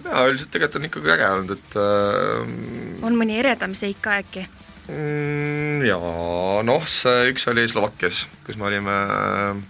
Jaa, 0.04 0.26
üldiselt 0.30 0.52
tegelikult 0.54 0.80
on 0.80 0.88
ikkagi 0.90 1.14
äge 1.14 1.30
olnud, 1.36 1.54
et 1.56 1.78
äh, 1.80 3.06
on 3.06 3.18
mõni 3.18 3.38
eredam 3.40 3.76
seik 3.78 4.02
ka 4.04 4.18
äkki? 4.22 4.46
mm,? 4.88 5.84
Jaa, 5.88 6.64
noh, 6.66 6.88
see 6.88 7.30
üks 7.32 7.48
oli 7.52 7.66
Slovakkias, 7.70 8.26
kus 8.46 8.58
me 8.60 8.68
olime 8.70 8.98
äh, 9.04 9.62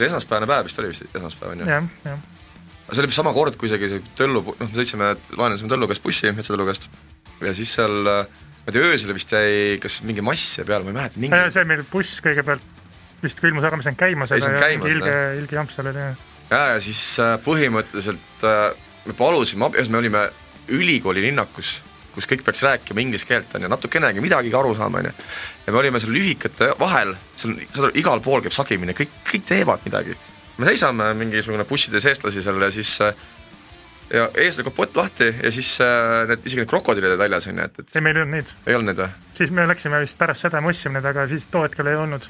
oli 0.00 0.08
esmaspäevane 0.08 0.48
päev 0.50 0.68
vist 0.68 0.82
oli 0.82 0.92
vist 0.92 1.08
esmaspäev 1.08 1.54
on 1.54 1.64
ju? 1.64 1.68
jah, 1.68 1.88
jah. 2.06 2.20
aga 2.86 2.94
see 2.94 3.02
oli 3.02 3.10
vist 3.12 3.20
sama 3.20 3.34
kord, 3.36 3.56
kui 3.60 3.70
isegi 3.70 3.90
see 3.92 4.04
Tõllu, 4.18 4.44
noh 4.50 4.66
me 4.66 4.76
sõitsime, 4.76 5.14
laenasime 5.36 5.72
Tõllu 5.72 5.90
käest 5.90 6.04
bussi, 6.04 6.32
Metsa-Tõllu 6.36 6.68
käest, 6.70 6.90
ja 7.44 7.54
siis 7.56 7.74
seal 7.78 7.96
ma 8.04 8.68
ei 8.68 8.76
tea, 8.76 8.90
öösel 8.90 9.14
vist 9.16 9.32
jäi 9.34 9.78
kas 9.82 10.00
mingi 10.06 10.24
mass 10.24 10.58
jäi 10.58 10.66
peale, 10.68 10.84
ma 10.86 10.92
ei 10.92 10.98
mäleta 11.00 11.22
mingi.... 11.22 11.40
see 11.54 11.66
meil 11.68 11.84
buss 11.90 12.20
kõigepealt 12.24 12.76
vist 13.24 13.40
külmus 13.42 13.66
ära, 13.66 13.76
ma 13.76 13.84
sain 13.84 13.98
käima 13.98 14.28
seda 14.28 14.52
ja 14.54 14.70
mingi 14.76 14.94
ilge, 14.96 15.16
ilge 15.40 15.58
jamp 15.58 15.72
seal 15.74 15.90
oli, 15.92 16.04
jah. 16.06 16.28
ja, 16.52 16.62
ja 16.74 16.78
siis 16.84 17.02
äh, 17.22 17.34
põhimõtteliselt 17.44 18.46
äh, 18.48 18.70
me 19.06 19.16
palusime 19.16 19.68
abi, 19.68 19.84
me 19.88 20.02
olime 20.02 20.26
ülikooli 20.70 21.24
linnakus 21.24 21.78
kus 22.14 22.26
kõik 22.26 22.44
peaks 22.46 22.62
rääkima 22.66 23.02
inglise 23.04 23.28
keelt, 23.28 23.52
on 23.54 23.64
ju, 23.64 23.70
natukenegi 23.70 24.22
midagigi 24.22 24.56
aru 24.58 24.74
saama, 24.74 25.00
on 25.00 25.10
ju. 25.10 25.12
ja 25.66 25.72
me 25.72 25.78
olime 25.78 26.00
seal 26.02 26.14
lühikate 26.14 26.72
vahel, 26.80 27.14
seal, 27.38 27.56
saad 27.70 27.88
aru, 27.88 27.96
igal 28.00 28.22
pool 28.24 28.42
käib 28.44 28.54
sagimine, 28.54 28.96
kõik, 28.98 29.12
kõik 29.30 29.46
teevad 29.48 29.84
midagi. 29.86 30.16
me 30.58 30.68
seisame 30.68 31.12
mingisugune 31.18 31.64
bussides 31.68 32.06
eestlasi 32.10 32.42
seal 32.42 32.60
ja 32.62 32.70
siis 32.74 32.96
ja 34.10 34.26
ees 34.42 34.58
lükkab 34.58 34.74
pott 34.74 34.96
lahti 34.98 35.30
ja 35.30 35.52
siis 35.54 35.76
need, 36.28 36.42
isegi 36.44 36.64
need 36.64 36.70
krokodillid 36.70 37.12
olid 37.12 37.22
väljas, 37.22 37.46
on 37.46 37.62
ju, 37.62 37.70
et, 37.70 37.82
et 37.84 37.96
ei, 37.96 38.04
meil 38.04 38.18
ei 38.18 38.24
olnud 38.24 38.36
neid. 38.36 38.54
ei 38.66 38.78
olnud 38.78 38.90
neid 38.90 39.02
või? 39.04 39.34
siis 39.38 39.54
me 39.54 39.66
läksime 39.70 40.02
vist 40.02 40.18
pärast 40.18 40.48
seda, 40.48 40.60
me 40.60 40.74
ostsime 40.74 40.98
need, 40.98 41.10
aga 41.12 41.28
siis 41.30 41.46
too 41.52 41.62
hetkel 41.66 41.92
ei 41.92 41.98
olnud 42.00 42.26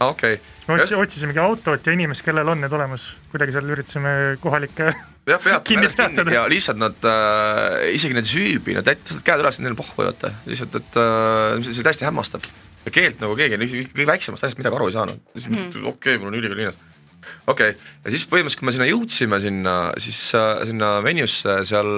okei 0.00 0.36
okay.. 0.38 0.76
me 0.76 1.00
otsisimegi 1.02 1.42
autot 1.42 1.86
ja 1.86 1.94
inimest, 1.94 2.24
kellel 2.26 2.48
on 2.52 2.62
need 2.64 2.74
olemas, 2.76 3.12
kuidagi 3.32 3.54
seal 3.56 3.72
üritasime 3.74 4.14
kohalikke 4.42 4.90
jah, 4.90 5.40
peab 5.42 5.66
meeles 5.68 5.96
kinni 6.00 6.36
ja 6.36 6.44
lihtsalt 6.50 6.80
nad 6.80 7.08
äh,, 7.08 7.88
isegi 7.96 8.16
need 8.18 8.28
süübi, 8.28 8.76
nad 8.78 8.88
jätsid 8.88 9.24
käed 9.26 9.42
üles, 9.44 9.60
neil 9.62 9.74
on 9.74 9.80
pohhu 9.80 10.02
vaata, 10.02 10.34
lihtsalt, 10.48 10.78
et 10.80 11.00
äh, 11.00 11.58
see 11.64 11.76
oli 11.76 11.88
täiesti 11.88 12.08
hämmastav. 12.08 12.46
ja 12.86 12.94
keelt 12.94 13.20
nagu 13.22 13.36
keegi, 13.38 13.60
kõige 13.92 14.08
väiksemast 14.14 14.46
asjast 14.46 14.62
midagi 14.62 14.78
aru 14.78 14.88
ei 14.90 14.96
saanud, 14.96 15.28
mm. 15.38 15.68
okei 15.68 15.92
okay,, 15.92 16.18
mul 16.22 16.32
on 16.32 16.40
ülikooli 16.40 16.64
linnas 16.64 16.80
okei 17.46 17.74
okay., 17.74 17.90
ja 18.04 18.14
siis 18.14 18.24
põhimõtteliselt, 18.30 18.62
kui 18.62 18.68
me 18.68 18.74
sinna 18.74 18.88
jõudsime, 18.90 19.42
sinna, 19.42 19.76
siis 20.02 20.22
äh, 20.38 20.64
sinna 20.70 20.94
venue'sse, 21.04 21.60
seal 21.68 21.92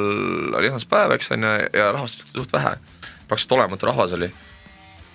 oli 0.55 0.69
esmaspäev, 0.71 1.17
eks 1.17 1.33
on 1.37 1.47
ju, 1.49 1.55
ja 1.81 1.93
rahvast 1.97 2.27
oli 2.27 2.43
suht 2.43 2.53
vähe. 2.57 2.77
praktiliselt 3.25 3.57
olematu 3.57 3.89
rahvas 3.89 4.13
oli 4.19 4.29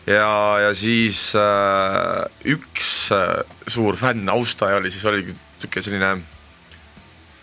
ja, 0.09 0.33
ja 0.65 0.73
siis 0.77 1.29
äh, 1.37 2.25
üks 2.49 2.89
äh, 3.15 3.45
suur 3.67 3.97
fänn, 3.99 4.29
austaja 4.33 4.81
oli, 4.81 4.91
siis 4.93 5.05
oligi 5.09 5.35
niisugune 5.35 5.85
selline 5.85 6.11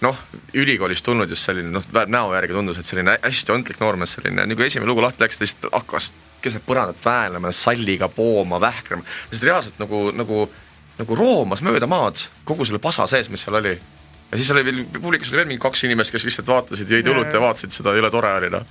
noh, 0.05 0.21
ülikoolist 0.57 1.05
tulnud 1.07 1.31
just 1.33 1.47
selline 1.49 1.73
noh, 1.73 1.85
näo 2.13 2.31
järgi 2.35 2.57
tundus, 2.57 2.81
et 2.81 2.89
selline 2.89 3.17
hästi 3.23 3.55
ontlik 3.55 3.81
noormees, 3.81 4.17
selline 4.19 4.47
nagu 4.49 4.65
esimene 4.67 4.91
lugu 4.91 5.05
lahti 5.05 5.25
läks, 5.25 5.39
ta 5.39 5.47
lihtsalt 5.47 5.69
hakkas 5.73 6.13
keset 6.45 6.65
põrandat 6.67 7.01
väänama, 7.03 7.53
salliga 7.55 8.09
pooma, 8.13 8.61
vähkrama, 8.63 9.07
lihtsalt 9.31 9.49
reaalselt 9.49 9.79
nagu, 9.83 10.03
nagu, 10.17 10.47
nagu 11.01 11.19
roomas 11.19 11.65
mööda 11.65 11.89
maad 11.91 12.27
kogu 12.49 12.67
selle 12.69 12.83
pasa 12.83 13.09
sees, 13.11 13.31
mis 13.33 13.47
seal 13.47 13.59
oli. 13.61 13.77
ja 14.31 14.41
siis 14.41 14.51
oli 14.55 14.65
veel, 14.67 14.83
publikus 14.99 15.33
oli 15.33 15.43
veel 15.43 15.53
mingi 15.53 15.63
kaks 15.63 15.87
inimest, 15.89 16.13
kes 16.15 16.29
lihtsalt 16.29 16.51
vaatasid, 16.53 16.93
jõid 16.93 17.15
õlut 17.15 17.33
ja 17.33 17.43
vaatasid 17.43 17.75
seda, 17.75 17.97
jõle 17.97 18.13
tore 18.13 18.35
oli 18.41 18.53
noh. 18.53 18.69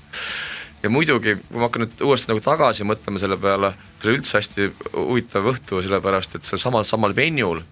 Ja 0.84 0.92
muidugi, 0.92 1.38
kui 1.48 1.60
ma 1.60 1.68
hakkan 1.70 1.86
nüüd 1.86 2.04
uuesti 2.06 2.32
nagu 2.32 2.44
tagasi 2.46 2.86
mõtlema 2.88 3.22
selle 3.22 3.38
peale, 3.42 3.72
see 4.02 4.12
oli 4.12 4.20
üldse 4.20 4.38
hästi 4.40 4.70
huvitav 4.94 5.50
õhtu, 5.54 5.82
sellepärast 5.86 6.38
et 6.38 6.48
seal 6.48 6.62
samal, 6.62 6.86
samal 6.88 7.16
venjul 7.18 7.64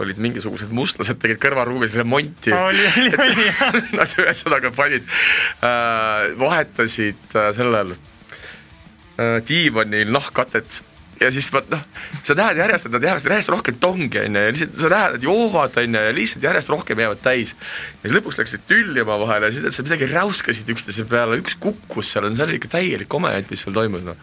olid 0.00 0.20
mingisugused 0.24 0.72
mustlased 0.72 1.18
tegid 1.20 1.40
kõrvaruumis 1.42 1.92
remonti. 1.98 2.52
oli, 2.56 2.86
oli, 2.96 3.10
oli 3.12 3.48
jah. 3.50 3.76
Nad 3.92 4.14
ühesõnaga 4.22 4.72
panid 4.74 5.04
äh,, 5.04 6.32
vahetasid 6.40 7.36
äh, 7.36 7.50
sellel 7.56 7.92
äh, 7.92 9.36
diivanil 9.48 10.12
nahkkatet 10.14 10.80
ja 11.22 11.32
siis 11.34 11.48
ma 11.54 11.62
noh, 11.72 11.82
sa 12.24 12.36
näed 12.38 12.60
järjest, 12.62 12.88
et 12.88 12.96
nad 12.96 13.06
jäävad 13.08 13.28
järjest 13.28 13.52
rohkem 13.54 13.78
tongi, 13.82 14.22
on 14.22 14.38
ju, 14.38 14.44
ja 14.46 14.54
lihtsalt 14.54 14.80
sa 14.82 14.92
näed, 14.92 15.18
et 15.18 15.28
joovad, 15.28 15.78
on 15.82 15.98
ju, 15.98 16.06
ja 16.08 16.16
lihtsalt 16.16 16.48
järjest 16.48 16.72
rohkem 16.72 17.04
jäävad 17.04 17.22
täis. 17.24 17.54
ja 18.02 18.14
lõpuks 18.16 18.40
läksid 18.40 18.66
tülli 18.70 19.04
omavahel 19.04 19.48
ja 19.48 19.52
siis 19.52 19.64
ütlesid, 19.64 19.88
midagi 19.90 20.10
räuskasid 20.12 20.74
üksteise 20.74 21.06
peale, 21.10 21.38
üks 21.42 21.58
kukkus 21.62 22.12
seal, 22.12 22.30
see 22.34 22.46
oli 22.46 22.58
ikka 22.60 22.74
täielik 22.78 23.10
komedient, 23.12 23.50
mis 23.52 23.64
seal 23.66 23.76
toimus, 23.76 24.04
noh 24.06 24.20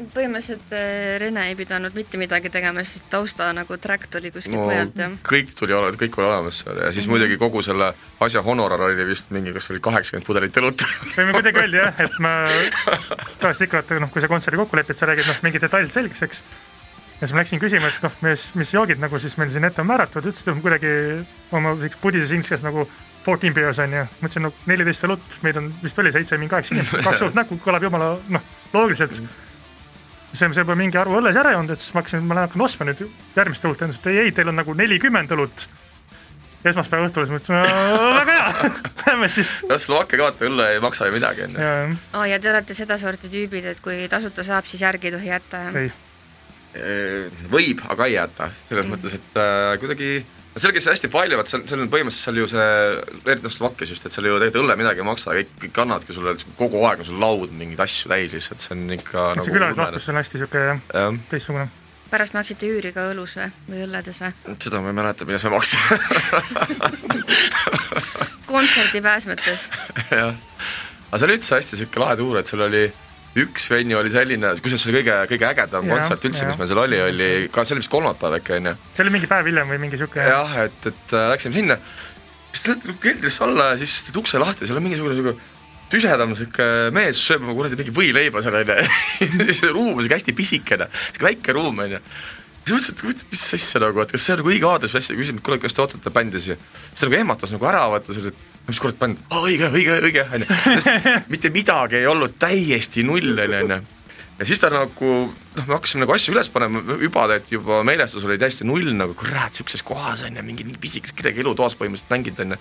põhimõtteliselt 0.00 0.72
äh, 0.74 1.18
Rene 1.20 1.44
ei 1.50 1.56
pidanud 1.56 1.94
mitte 1.96 2.18
midagi 2.20 2.50
tegema, 2.52 2.82
sest 2.86 3.04
tausta 3.12 3.50
nagu 3.54 3.76
track 3.82 4.08
tuli 4.12 4.32
kuskilt 4.34 4.56
no, 4.56 4.64
mujalt 4.66 4.98
ja 4.98 5.08
kõik 5.28 5.52
tuli, 5.58 5.76
kõik 6.00 6.18
oli 6.18 6.28
olemas 6.28 6.62
seal 6.62 6.80
ja 6.80 6.88
siis 6.90 7.06
mm 7.06 7.12
-hmm. 7.12 7.12
muidugi 7.12 7.38
kogu 7.38 7.62
selle 7.62 7.92
asja 8.20 8.42
honorar 8.42 8.80
oli 8.88 9.06
vist 9.06 9.30
mingi, 9.30 9.52
kas 9.52 9.70
oli 9.70 9.80
kaheksakümmend 9.80 10.26
pudelit 10.26 10.56
õlut 10.56 10.84
võime 11.16 11.36
kuidagi 11.36 11.62
öelda 11.64 11.76
jah, 11.76 12.00
et 12.06 12.18
ma 12.18 12.34
tavaliselt 13.38 13.68
ikka 13.68 13.82
vaata 13.82 14.00
noh, 14.00 14.10
kui 14.10 14.24
sa 14.24 14.28
kontserdi 14.32 14.60
kokku 14.62 14.76
lepid, 14.76 14.96
sa 14.96 15.06
räägid 15.06 15.28
noh, 15.28 15.38
mingi 15.42 15.60
detail 15.60 15.90
selgeks, 15.90 16.22
eks. 16.22 16.42
ja 17.20 17.26
siis 17.26 17.36
ma 17.36 17.44
läksin 17.44 17.60
küsima, 17.60 17.92
et 17.92 18.02
noh, 18.02 18.18
mis, 18.22 18.50
mis 18.54 18.74
joogid 18.74 18.98
nagu 18.98 19.18
siis 19.18 19.36
meil 19.36 19.52
siin 19.52 19.64
ette 19.64 19.80
on 19.80 19.86
määratud, 19.92 20.24
ütlesid, 20.24 20.48
et 20.48 20.62
kuidagi 20.62 20.92
oma 21.52 21.76
pudises 22.00 22.32
inglise 22.32 22.64
nagu 22.64 22.88
fourteen 23.22 23.54
beers 23.54 23.78
on 23.78 23.92
ju, 23.92 24.08
mõtlesin 24.24 24.48
no 24.48 24.52
neliteist 24.66 25.04
õlut, 25.04 25.38
meid 25.42 25.56
on 25.56 25.72
vist 25.82 25.98
oli 25.98 26.12
seitse, 26.12 26.38
mingi 26.38 26.50
kaheksa 26.50 26.74
inimest, 26.74 27.04
kaks 27.04 27.22
õlut 27.22 27.38
näkku 27.38 27.60
kõlab 27.62 27.82
jumala 27.82 28.16
noh, 28.28 28.52
loogiliselt 28.72 29.20
mm. 29.20 29.26
-hmm 29.26 29.51
see, 30.32 30.48
see 30.56 30.66
pole 30.66 30.78
mingi 30.80 30.98
haru 31.00 31.18
õlles 31.20 31.38
ära 31.38 31.54
joonud, 31.56 31.74
et 31.74 31.82
siis 31.82 31.94
ma 31.94 32.02
hakkasin, 32.02 32.26
ma 32.28 32.42
hakkan 32.42 32.66
ostma 32.66 32.88
nüüd 32.88 33.04
järgmist 33.36 33.68
õlut, 33.68 33.86
et 33.86 34.10
ei, 34.12 34.20
ei, 34.26 34.34
teil 34.36 34.52
on 34.52 34.60
nagu 34.60 34.74
nelikümmend 34.76 35.32
õlut. 35.36 35.66
esmaspäeva 36.70 37.08
õhtul 37.08 37.26
siis 37.26 37.34
mõtlesin, 37.34 37.58
väga 38.18 38.36
hea, 38.36 38.70
lähme 39.06 39.28
siis. 39.32 39.50
noh, 39.68 39.80
Slovakkia 39.82 40.20
ka 40.20 40.28
vaata, 40.28 40.46
õlle 40.48 40.68
ei 40.74 40.84
maksa 40.84 41.08
ju 41.08 41.16
midagi, 41.16 41.48
on 41.48 41.58
ju. 41.58 41.72
aa, 42.12 42.26
ja 42.30 42.38
te 42.40 42.52
olete 42.52 42.76
sedasorti 42.78 43.32
tüübid, 43.32 43.66
et 43.72 43.82
kui 43.82 44.06
tasuta 44.10 44.46
saab, 44.46 44.68
siis 44.70 44.84
järgi 44.84 45.10
ei 45.10 45.16
tohi 45.16 45.32
jätta, 45.32 45.64
jah? 45.68 45.98
võib, 47.52 47.82
aga 47.92 48.06
ei 48.08 48.14
jäta, 48.14 48.48
selles 48.62 48.86
mm. 48.86 48.94
mõttes, 48.94 49.18
et 49.18 49.36
äh, 49.36 49.74
kuidagi 49.82 50.14
no 50.22 50.41
seal 50.60 50.72
käis 50.74 50.86
hästi 50.90 51.08
palju, 51.12 51.36
vaat 51.38 51.48
seal, 51.48 51.62
seal 51.68 51.82
on 51.84 51.90
põhimõtteliselt 51.92 52.26
seal 52.26 52.40
ju 52.42 52.48
see, 52.50 52.64
eriti 53.24 53.46
noh 53.46 53.54
Slovakkias 53.54 53.92
just, 53.94 54.06
et 54.06 54.14
seal 54.14 54.28
ju 54.28 54.34
tegelikult 54.36 54.64
õlle 54.66 54.76
midagi 54.80 55.00
ei 55.00 55.06
maksa, 55.08 55.36
kõik, 55.38 55.52
kõik 55.62 55.78
annavadki 55.84 56.16
sulle 56.16 56.34
kogu 56.58 56.82
aeg 56.88 57.04
on 57.04 57.08
sul 57.08 57.22
laud 57.22 57.54
mingeid 57.56 57.80
asju 57.84 58.12
täis 58.12 58.34
lihtsalt, 58.36 58.64
see 58.64 58.74
on 58.76 58.82
ikka 58.98 59.30
see 59.32 59.40
nagu 59.40 59.56
külalislahkus 59.56 60.10
on 60.12 60.20
hästi 60.20 60.40
niisugune 60.40 60.74
teistsugune. 61.32 61.68
pärast 62.12 62.36
maksite 62.36 62.68
üüri 62.68 62.92
ka 62.92 63.06
õlus 63.14 63.36
või, 63.38 63.48
või 63.70 63.86
õlledes 63.86 64.20
või? 64.24 64.56
seda 64.66 64.82
ma 64.84 64.92
ei 64.92 64.98
mäleta, 65.00 65.28
mida 65.28 65.40
see 65.40 65.52
maksis 65.52 65.80
kontserdipääs 68.50 69.30
mõttes 69.30 69.70
jah, 70.20 70.36
aga 71.08 71.16
see 71.16 71.30
oli 71.30 71.38
üldse 71.38 71.56
hästi 71.56 71.78
niisugune 71.78 72.04
lahe 72.04 72.20
tuur, 72.20 72.42
et 72.42 72.52
seal 72.52 72.68
oli 72.68 72.84
üks 73.38 73.68
venue 73.72 73.96
oli 73.96 74.12
selline, 74.12 74.52
kusjuures 74.60 74.82
see 74.84 74.90
oli 74.90 74.98
kõige, 75.00 75.14
kõige 75.30 75.46
ägedam 75.48 75.88
ja, 75.88 75.96
kontsert 75.96 76.26
üldse, 76.28 76.48
mis 76.48 76.58
meil 76.60 76.68
seal 76.68 76.80
oli, 76.82 76.98
oli 77.00 77.28
ka, 77.52 77.64
see 77.64 77.76
oli 77.76 77.84
vist 77.84 77.92
kolmapäev 77.92 78.36
äkki, 78.38 78.58
on 78.58 78.68
ju? 78.70 78.74
see 78.92 79.04
oli 79.06 79.14
mingi 79.14 79.30
päev 79.30 79.48
hiljem 79.48 79.72
või 79.72 79.80
mingi 79.86 80.00
sihuke 80.00 80.26
jah, 80.26 80.58
et, 80.66 80.90
et 80.90 81.16
äh, 81.16 81.30
läksime 81.32 81.56
sinna, 81.56 81.78
siis 82.52 82.66
te 82.66 82.74
lähete 82.74 82.98
keldrisse 83.06 83.46
alla 83.46 83.70
ja 83.72 83.80
siis 83.80 83.96
teed 84.08 84.20
ukse 84.20 84.42
lahti, 84.42 84.68
seal 84.68 84.82
on 84.82 84.84
mingisugune 84.84 85.16
sihuke 85.16 85.34
tüsedam 85.92 86.36
sihuke 86.36 86.68
mees 86.96 87.24
sööb 87.24 87.46
oma 87.46 87.56
kuradi 87.56 87.80
mingi 87.80 87.96
võileiba 87.96 88.44
seal 88.44 88.60
onju 88.60 88.78
see 89.58 89.72
ruum 89.72 89.96
on 89.96 90.04
sihuke 90.04 90.20
hästi 90.20 90.36
pisikene, 90.36 90.92
sihuke 91.08 91.30
väike 91.30 91.56
ruum 91.56 91.80
onju 91.86 92.04
siis 92.62 92.94
mõtlesin, 92.94 93.16
et 93.16 93.32
mis 93.32 93.44
asja 93.56 93.80
nagu, 93.82 94.04
et 94.04 94.12
kas 94.12 94.24
see 94.26 94.36
on 94.36 94.42
nagu 94.42 94.52
õige 94.52 94.68
aadress 94.68 94.94
või 94.94 95.02
asja, 95.02 95.16
küsin, 95.18 95.38
et 95.40 95.44
kuule, 95.46 95.58
kas 95.62 95.74
te 95.74 95.82
ootate 95.82 96.12
bändi 96.14 96.40
siia. 96.40 96.56
siis 96.84 97.00
ta 97.00 97.08
nagu 97.08 97.18
ehmatas 97.18 97.54
nagu 97.54 97.66
ära, 97.66 97.80
vaata 97.90 98.14
selle, 98.14 98.30
et 98.30 98.51
mis 98.68 98.78
kurat 98.82 98.98
bänd, 99.00 99.18
õige, 99.42 99.68
õige, 99.74 99.98
õige, 100.06 100.26
onju. 100.36 100.46
mitte 101.32 101.50
midagi 101.54 101.98
ei 102.00 102.06
olnud, 102.10 102.38
täiesti 102.42 103.04
null 103.06 103.34
onju, 103.42 103.80
ja 104.38 104.48
siis 104.48 104.62
ta 104.62 104.70
nagu, 104.72 105.10
noh, 105.32 105.66
me 105.66 105.76
hakkasime 105.76 106.04
nagu 106.04 106.14
asju 106.14 106.34
üles 106.34 106.50
panema, 106.52 106.82
juba 107.02 107.26
tead, 107.32 107.50
juba 107.56 107.82
meelestus 107.86 108.24
oli 108.28 108.38
täiesti 108.40 108.66
null 108.68 108.94
nagu 108.96 109.16
kurat, 109.18 109.54
siukses 109.58 109.84
kohas 109.86 110.24
onju, 110.28 110.46
mingi 110.46 110.66
nii 110.68 110.80
pisikas 110.82 111.14
kedagi 111.18 111.44
elutoas 111.44 111.76
põhimõtteliselt 111.78 112.14
mängida 112.14 112.46
onju. 112.46 112.58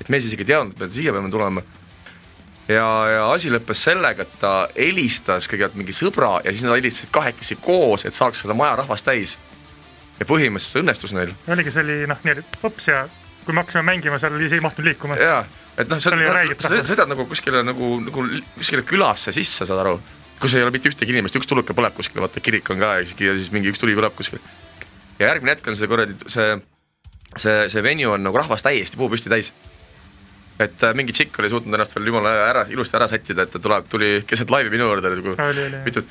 et 0.00 0.10
mees 0.10 0.26
isegi 0.28 0.46
ei 0.46 0.52
teadnud, 0.54 0.76
et 0.78 0.88
me 0.88 0.94
siia 0.96 1.14
peame 1.14 1.30
tulema 1.32 1.62
ja, 2.68 2.86
ja 3.10 3.24
asi 3.32 3.52
lõppes 3.52 3.84
sellega, 3.86 4.24
et 4.24 4.38
ta 4.40 4.54
helistas 4.76 5.48
kõigepealt 5.50 5.78
mingi 5.80 5.96
sõbra 5.96 6.38
ja 6.44 6.52
siis 6.52 6.64
nad 6.66 6.78
helistasid 6.78 7.12
kahekesi 7.14 7.58
koos, 7.62 8.06
et 8.08 8.16
saaks 8.16 8.44
seda 8.44 8.56
maja 8.56 8.78
rahvast 8.80 9.06
täis. 9.08 9.36
ja 10.18 10.26
põhimõtteliselt 10.28 10.82
õnnestus 10.84 11.12
neil. 11.16 11.34
oligi, 11.50 11.74
see 11.74 11.84
oli 11.84 12.00
noh, 12.10 12.20
nii 12.24 12.38
et 12.40 12.58
hops 12.62 12.88
ja 12.88 13.04
kui 13.44 13.54
me 13.54 13.62
hakkasime 13.62 13.84
mängima, 13.86 14.18
seal 14.20 14.36
ei 14.40 14.60
mahtunud 14.64 14.88
liikuma. 14.90 15.18
jaa, 15.20 15.40
et 15.78 15.90
noh, 15.90 16.00
sa 16.02 16.12
sõidad 16.14 17.10
nagu 17.10 17.26
kuskile 17.30 17.64
nagu, 17.66 17.90
nagu 18.04 18.26
kuskile 18.58 18.84
külasse 18.88 19.34
sisse, 19.36 19.66
saad 19.68 19.82
aru, 19.84 19.98
kus 20.40 20.56
ei 20.56 20.64
ole 20.64 20.74
mitte 20.74 20.90
ühtegi 20.90 21.14
inimest, 21.14 21.36
üks 21.40 21.50
tuluke 21.50 21.76
põleb 21.76 21.96
kuskil, 21.96 22.22
vaata 22.24 22.42
kirik 22.44 22.70
on 22.74 22.82
ka 22.82 22.96
ja 23.00 23.06
siis 23.08 23.52
mingi 23.54 23.72
üks 23.72 23.82
tuli 23.82 23.96
põleb 23.98 24.16
kuskil. 24.16 24.42
ja 25.18 25.30
järgmine 25.32 25.56
hetk 25.56 25.68
on 25.70 25.78
see 25.78 25.90
kuradi, 25.90 26.16
see, 26.26 26.56
see, 27.36 27.68
see 27.72 27.84
venue 27.84 28.16
on 28.16 28.26
nagu 28.26 28.40
rahvast 28.40 28.66
täiesti 28.66 29.00
puupüsti 29.00 29.32
täis 29.32 29.52
et 30.60 30.84
äh, 30.86 30.94
mingi 30.94 31.14
tšikk 31.14 31.40
oli 31.42 31.50
suutnud 31.50 31.74
ennast 31.74 31.96
veel 31.96 32.12
jumala 32.12 32.32
ära, 32.46 32.62
ilusti 32.70 32.94
ära 32.98 33.08
sättida, 33.10 33.46
et 33.46 33.50
ta 33.54 33.60
tuleb, 33.62 33.88
tuli 33.90 34.10
keset 34.28 34.52
laivi 34.54 34.70
minu 34.70 34.86
juurde 34.86 35.10
nagu 35.10 35.34
mitu, 35.82 36.04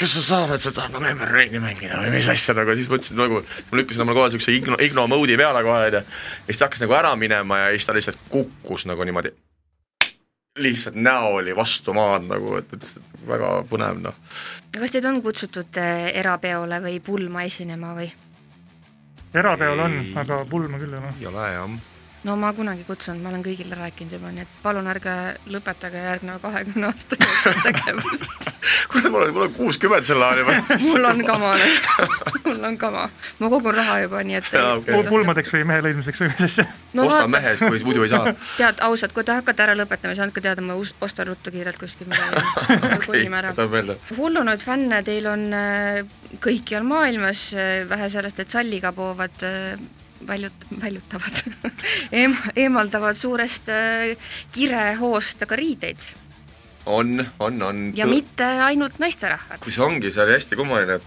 kas 0.00 0.14
sa 0.16 0.22
saad 0.24 0.62
seda 0.62 0.86
November 0.94 1.28
Raini 1.28 1.60
mängida 1.60 2.00
või 2.00 2.14
mis 2.14 2.30
asja 2.32 2.54
nagu, 2.56 2.72
siis 2.78 2.88
mõtlesin 2.92 3.20
nagu, 3.20 3.42
ma 3.42 3.80
lükkasin 3.80 4.04
omale 4.06 4.16
kohe 4.16 4.32
siukse 4.32 4.54
igno, 4.56 4.80
igno 4.80 5.04
mode'i 5.10 5.36
peale 5.40 5.62
kohe 5.66 5.90
onju. 5.90 6.00
ja 6.00 6.48
siis 6.48 6.62
ta 6.62 6.70
hakkas 6.70 6.84
nagu 6.86 6.96
ära 6.96 7.12
minema 7.20 7.60
ja 7.64 7.68
siis 7.74 7.88
ta 7.88 7.96
lihtsalt 7.96 8.24
kukkus 8.32 8.86
nagu 8.88 9.04
niimoodi. 9.04 9.34
lihtsalt 10.58 10.96
näo 10.96 11.36
oli 11.42 11.56
vastu 11.56 11.92
maad 11.92 12.30
nagu, 12.32 12.56
et, 12.62 12.72
et 12.72 13.28
väga 13.28 13.52
põnev 13.68 14.00
noh. 14.08 14.16
kas 14.72 14.96
teid 14.96 15.04
on 15.04 15.20
kutsutud 15.20 15.84
äh, 15.84 16.08
erapeole 16.16 16.80
või 16.80 16.96
pulma 17.04 17.44
esinema 17.44 17.92
või? 18.00 18.08
erapeol 19.34 19.86
on, 19.88 20.02
aga 20.16 20.44
pulma 20.48 20.80
küll 20.80 20.96
ei 20.96 21.04
ole. 21.04 21.16
ei 21.20 21.32
ole 21.34 21.48
jah 21.58 21.89
no 22.24 22.36
ma 22.36 22.52
kunagi 22.52 22.84
kutsun, 22.84 23.20
ma 23.22 23.30
olen 23.32 23.42
kõigile 23.44 23.78
rääkinud 23.78 24.18
juba, 24.18 24.32
nii 24.34 24.44
et 24.44 24.56
palun 24.62 24.88
ärge 24.92 25.14
lõpetage 25.50 26.02
järgneva 26.04 26.40
kahekümne 26.42 26.90
aasta 26.90 27.16
jooksul 27.20 27.60
tegevust 27.66 28.50
kuule, 28.92 29.10
mul 29.10 29.22
on, 29.22 29.32
mul 29.34 29.46
on 29.46 29.54
kuuskümmend 29.56 30.08
sel 30.08 30.22
ajal 30.22 30.40
juba 30.42 30.78
mul 30.84 31.08
on 31.10 31.22
kama 31.26 31.52
nüüd, 31.60 31.88
mul 32.44 32.64
on 32.70 32.78
kama, 32.80 33.06
ma 33.40 33.50
kogun 33.52 33.76
raha 33.78 33.98
juba, 34.04 34.22
nii 34.26 34.38
et 34.40 34.50
okay. 34.60 35.04
pulmadeks 35.08 35.54
või 35.54 35.64
mehe 35.70 35.84
lõimimiseks 35.86 36.22
või 36.22 36.32
mis 36.32 36.46
asja 36.48 36.66
no,? 36.68 37.06
ostan 37.06 37.32
mehe, 37.32 37.54
kui 37.60 37.82
muidu 37.86 38.04
ei 38.04 38.12
saa. 38.12 38.34
tead, 38.60 38.82
ausalt, 38.86 39.14
kui 39.16 39.26
te 39.26 39.36
hakkate 39.38 39.66
ära 39.66 39.76
lõpetama, 39.78 40.14
siis 40.16 40.24
andke 40.26 40.44
teada, 40.44 40.64
ma 40.64 40.76
ostan 40.76 41.30
ruttu 41.30 41.54
kiirelt 41.54 41.80
kuskil 41.80 42.10
midagi 42.10 43.00
kolime 43.06 43.40
ära. 43.40 43.54
hullunud 44.18 44.64
fänne 44.64 45.00
teil 45.06 45.30
on 45.30 45.46
äh, 45.56 46.02
kõikjal 46.44 46.84
maailmas, 46.86 47.48
äh, 47.56 47.88
vähe 47.88 48.10
sellest, 48.12 48.42
et 48.42 48.52
salliga 48.52 48.92
poovad 48.96 49.46
äh, 49.46 49.80
väljut-, 50.28 50.66
väljutavad 50.80 51.42
eem-, 52.22 52.40
eemaldavad 52.56 53.18
suurest 53.18 53.70
äh, 53.72 54.16
kirehoost 54.52 55.46
aga 55.46 55.56
riideid. 55.56 56.02
on, 56.86 57.26
on, 57.38 57.62
on. 57.62 57.86
ja 57.96 58.06
mitte 58.06 58.44
ainult 58.44 58.98
naisterahvad. 58.98 59.62
kus 59.64 59.78
ongi, 59.78 60.12
see 60.12 60.24
oli 60.24 60.38
hästi 60.38 60.60
kummaline 60.60 61.00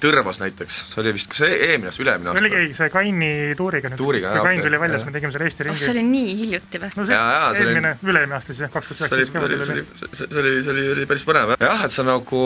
Tõrvas 0.00 0.38
näiteks, 0.40 0.76
see 0.88 1.00
oli 1.02 1.10
vist 1.12 1.28
kas 1.28 1.42
eelmine 1.44 1.90
aasta, 1.90 2.00
üle-eelmine 2.00 2.30
aasta? 2.30 2.40
oligi 2.48 2.76
see 2.78 2.92
Kaini 2.92 3.30
tuuriga 3.58 3.90
nüüd. 3.92 4.00
kui 4.00 4.22
Kain 4.22 4.62
tuli 4.64 4.78
välja, 4.80 5.00
siis 5.00 5.08
me 5.08 5.12
tegime 5.16 5.32
selle 5.34 5.48
Eesti 5.50 5.66
ringi. 5.66 5.76
oh, 5.76 5.82
see 5.82 5.92
oli 5.92 6.04
nii 6.06 6.36
hiljuti 6.38 6.80
või? 6.80 6.92
no 6.96 7.04
see 7.08 7.16
ja, 7.18 7.24
ja, 7.34 7.42
eelmine, 7.60 7.90
üle-eelmine 8.00 8.38
aasta 8.38 8.54
siis 8.54 8.62
jah, 8.64 8.72
kaks 8.72 8.92
tuhat 8.94 9.18
üheksateist. 9.18 9.34
see 9.34 9.74
oli, 9.74 9.84
see 10.22 10.40
oli, 10.44 10.54
see 10.64 10.72
oli, 10.72 10.86
oli 10.94 11.06
päris 11.10 11.26
põnev 11.28 11.52
jah, 11.58 11.84
et 11.84 11.92
sa 11.92 12.06
nagu 12.08 12.42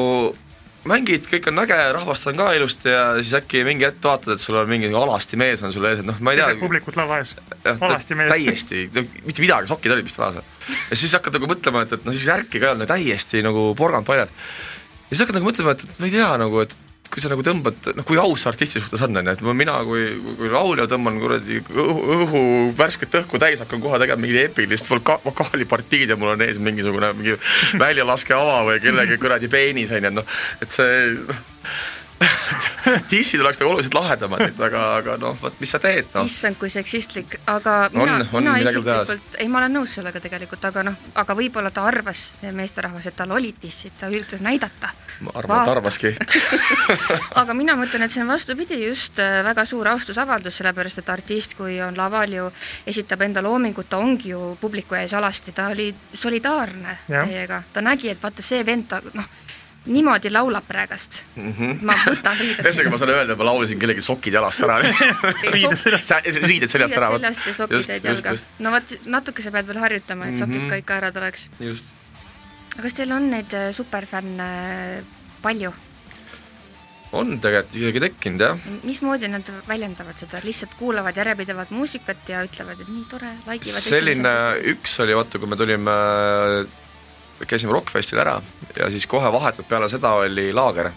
mängid, 0.90 1.26
kõik 1.30 1.48
on 1.50 1.62
äge, 1.62 1.78
rahvast 1.96 2.28
on 2.30 2.38
ka 2.38 2.50
ilusti 2.56 2.92
ja 2.92 3.02
siis 3.18 3.34
äkki 3.38 3.64
mingi 3.66 3.86
hetk 3.88 4.00
vaatad, 4.04 4.36
et 4.36 4.42
sul 4.42 4.58
on 4.60 4.70
mingi 4.70 4.90
alasti 4.90 5.38
mees 5.40 5.62
on 5.66 5.74
sul 5.74 5.86
ees, 5.88 6.00
et 6.02 6.08
noh, 6.08 6.18
ma 6.24 6.34
ei 6.34 6.40
tea. 6.40 6.56
publikut 6.60 6.98
lava 6.98 7.20
ees, 7.22 7.34
alasti 7.74 8.18
mees. 8.18 8.32
täiesti, 8.32 8.86
mitte 9.26 9.44
midagi, 9.44 9.70
sokid 9.70 9.96
olid 9.96 10.08
vist 10.08 10.20
kaasa. 10.20 10.44
ja 10.90 10.98
siis 10.98 11.14
hakkad 11.18 11.38
nagu 11.38 11.50
mõtlema, 11.50 11.84
et, 11.86 11.96
et 11.98 12.08
no 12.08 12.14
siis 12.16 12.30
ärki 12.32 12.62
ka 12.62 12.70
ei 12.70 12.74
olnud, 12.74 12.90
täiesti 12.90 13.44
nagu 13.46 13.68
porgand 13.78 14.08
paljad. 14.08 14.32
ja 14.32 15.12
siis 15.12 15.24
hakkad 15.24 15.40
nagu 15.40 15.50
mõtlema, 15.50 15.76
et, 15.76 15.86
et 15.86 16.02
ma 16.02 16.10
ei 16.10 16.16
tea 16.16 16.32
nagu, 16.42 16.64
et 16.66 16.76
kui 17.12 17.22
sa 17.22 17.30
nagu 17.32 17.44
tõmbad, 17.46 17.90
noh 17.96 18.06
kui 18.06 18.18
aus 18.20 18.46
artisti 18.50 18.80
suhtes 18.82 19.02
on, 19.06 19.16
on 19.20 19.30
ju, 19.30 19.34
et 19.36 19.44
mina 19.56 19.76
kui, 19.86 20.06
kui 20.38 20.50
laulja 20.52 20.88
tõmban 20.90 21.20
kuradi 21.22 21.60
õhu, 21.62 21.96
õhu, 22.16 22.42
värsket 22.78 23.18
õhku 23.22 23.40
täis, 23.42 23.60
hakkan 23.62 23.82
kohe 23.82 24.00
tegema 24.02 24.24
mingit 24.24 24.50
epilist 24.50 24.90
voka-, 24.90 25.20
vokaalipartiid 25.24 26.14
ja 26.14 26.18
mul 26.20 26.34
on 26.34 26.46
ees 26.46 26.60
mingisugune 26.62 27.12
mingi 27.18 27.36
väljalaskeava 27.80 28.62
või 28.70 28.80
kellegi 28.84 29.20
kuradi 29.22 29.52
peenis 29.52 29.94
on 29.96 30.10
ju, 30.10 30.16
noh, 30.20 30.34
et 30.64 30.74
see 30.74 31.14
noh 31.26 31.44
dissid 33.10 33.40
oleks 33.40 33.58
nagu 33.60 33.72
oluliselt 33.72 33.94
lahedamad, 33.96 34.42
et 34.46 34.60
aga, 34.62 34.82
aga 35.00 35.16
noh, 35.20 35.36
vot 35.40 35.56
mis 35.60 35.70
sa 35.72 35.80
teed, 35.82 36.08
noh. 36.14 36.26
issand, 36.28 36.56
kui 36.60 36.70
seksistlik, 36.72 37.36
aga 37.50 37.74
mina, 37.94 38.18
mina 38.32 38.56
isiklikult, 38.62 39.36
ei, 39.40 39.48
ma 39.52 39.60
olen 39.62 39.76
nõus 39.78 39.96
sellega 39.98 40.22
tegelikult, 40.22 40.64
aga 40.68 40.84
noh, 40.86 40.98
aga 41.18 41.36
võib-olla 41.38 41.72
ta 41.74 41.84
arvas, 41.88 42.26
see 42.40 42.52
meesterahvas, 42.56 43.08
et 43.10 43.18
tal 43.18 43.34
olid 43.36 43.58
dissid, 43.62 43.96
ta 44.00 44.10
üritas 44.12 44.42
näidata. 44.44 44.92
ma 45.26 45.34
arvan, 45.40 45.62
et 45.62 45.72
arvaski 45.74 46.14
aga 47.42 47.56
mina 47.58 47.76
mõtlen, 47.78 48.06
et 48.06 48.14
see 48.14 48.24
on 48.24 48.32
vastupidi, 48.32 48.80
just 48.86 49.20
äh, 49.22 49.42
väga 49.46 49.66
suur 49.68 49.90
austusavaldus, 49.92 50.60
sellepärast 50.60 51.02
et 51.02 51.12
artist, 51.12 51.56
kui 51.58 51.80
on 51.84 51.98
laval 51.98 52.32
ju, 52.32 52.48
esitab 52.86 53.26
enda 53.26 53.44
loomingut, 53.44 53.90
ta 53.90 54.00
ongi 54.00 54.32
ju 54.32 54.54
publiku 54.60 54.96
ees 54.98 55.14
alasti, 55.16 55.52
ta 55.56 55.70
oli 55.74 55.90
solidaarne 56.14 56.98
ja. 57.10 57.26
teiega, 57.26 57.62
ta 57.72 57.84
nägi, 57.84 58.14
et 58.14 58.22
vaata, 58.22 58.44
see 58.46 58.62
vend, 58.66 58.88
ta 58.90 59.02
noh, 59.12 59.28
niimoodi 59.86 60.30
laulab 60.32 60.66
praegast 60.68 61.20
mm. 61.36 61.52
-hmm. 61.52 61.82
ma 61.86 61.96
võtan 62.04 62.38
riided. 62.40 62.64
ühesõnaga, 62.64 62.92
ma 62.92 63.00
saan 63.02 63.12
öelda, 63.14 63.36
ma 63.38 63.48
laulsin 63.50 63.80
kellegi 63.82 64.04
sokid 64.04 64.38
jalast 64.38 64.62
ära 64.66 64.78
riided 65.56 65.78
seljast, 65.80 66.30
riided 66.44 66.72
seljast 66.72 66.98
ära. 66.98 67.10
seljast 67.16 67.46
ja 67.46 67.56
sokid 67.60 67.90
jäid 67.94 68.08
jalga. 68.10 68.36
no 68.58 68.74
vot, 68.76 68.96
natuke 69.16 69.44
sa 69.44 69.54
pead 69.54 69.68
veel 69.70 69.82
harjutama, 69.82 70.30
et 70.30 70.38
sokid 70.38 70.54
mm 70.54 70.64
-hmm. 70.66 70.70
ka 70.70 70.82
ikka 70.84 71.00
ära 71.02 71.12
tuleks. 71.12 71.48
just. 71.60 71.92
aga 72.74 72.86
kas 72.88 72.94
teil 73.00 73.12
on 73.12 73.30
neid 73.30 73.54
äh, 73.54 73.72
superfänne 73.72 74.48
palju? 75.42 75.74
on 77.12 77.38
tegelikult 77.40 77.76
isegi 77.78 78.00
tekkinud, 78.00 78.40
jah. 78.40 78.64
mismoodi 78.84 79.28
nad 79.30 79.50
väljendavad 79.68 80.18
seda, 80.18 80.40
lihtsalt 80.44 80.74
kuulavad 80.78 81.16
järjepidevalt 81.16 81.70
muusikat 81.70 82.28
ja 82.28 82.42
ütlevad, 82.44 82.80
et 82.82 82.88
nii 82.88 83.06
tore, 83.10 83.30
like 83.46 83.68
ivad? 83.70 83.84
selline, 83.84 84.34
üks 84.74 84.98
oli 85.04 85.14
vaata, 85.14 85.38
kui 85.38 85.48
me 85.48 85.56
tulime 85.56 85.96
käisime 87.44 87.72
Rockfestil 87.72 88.20
ära 88.22 88.38
ja 88.76 88.90
siis 88.90 89.06
kohe 89.10 89.32
vahetult 89.32 89.68
peale 89.68 89.88
seda 89.92 90.14
oli 90.22 90.52
laager. 90.56 90.90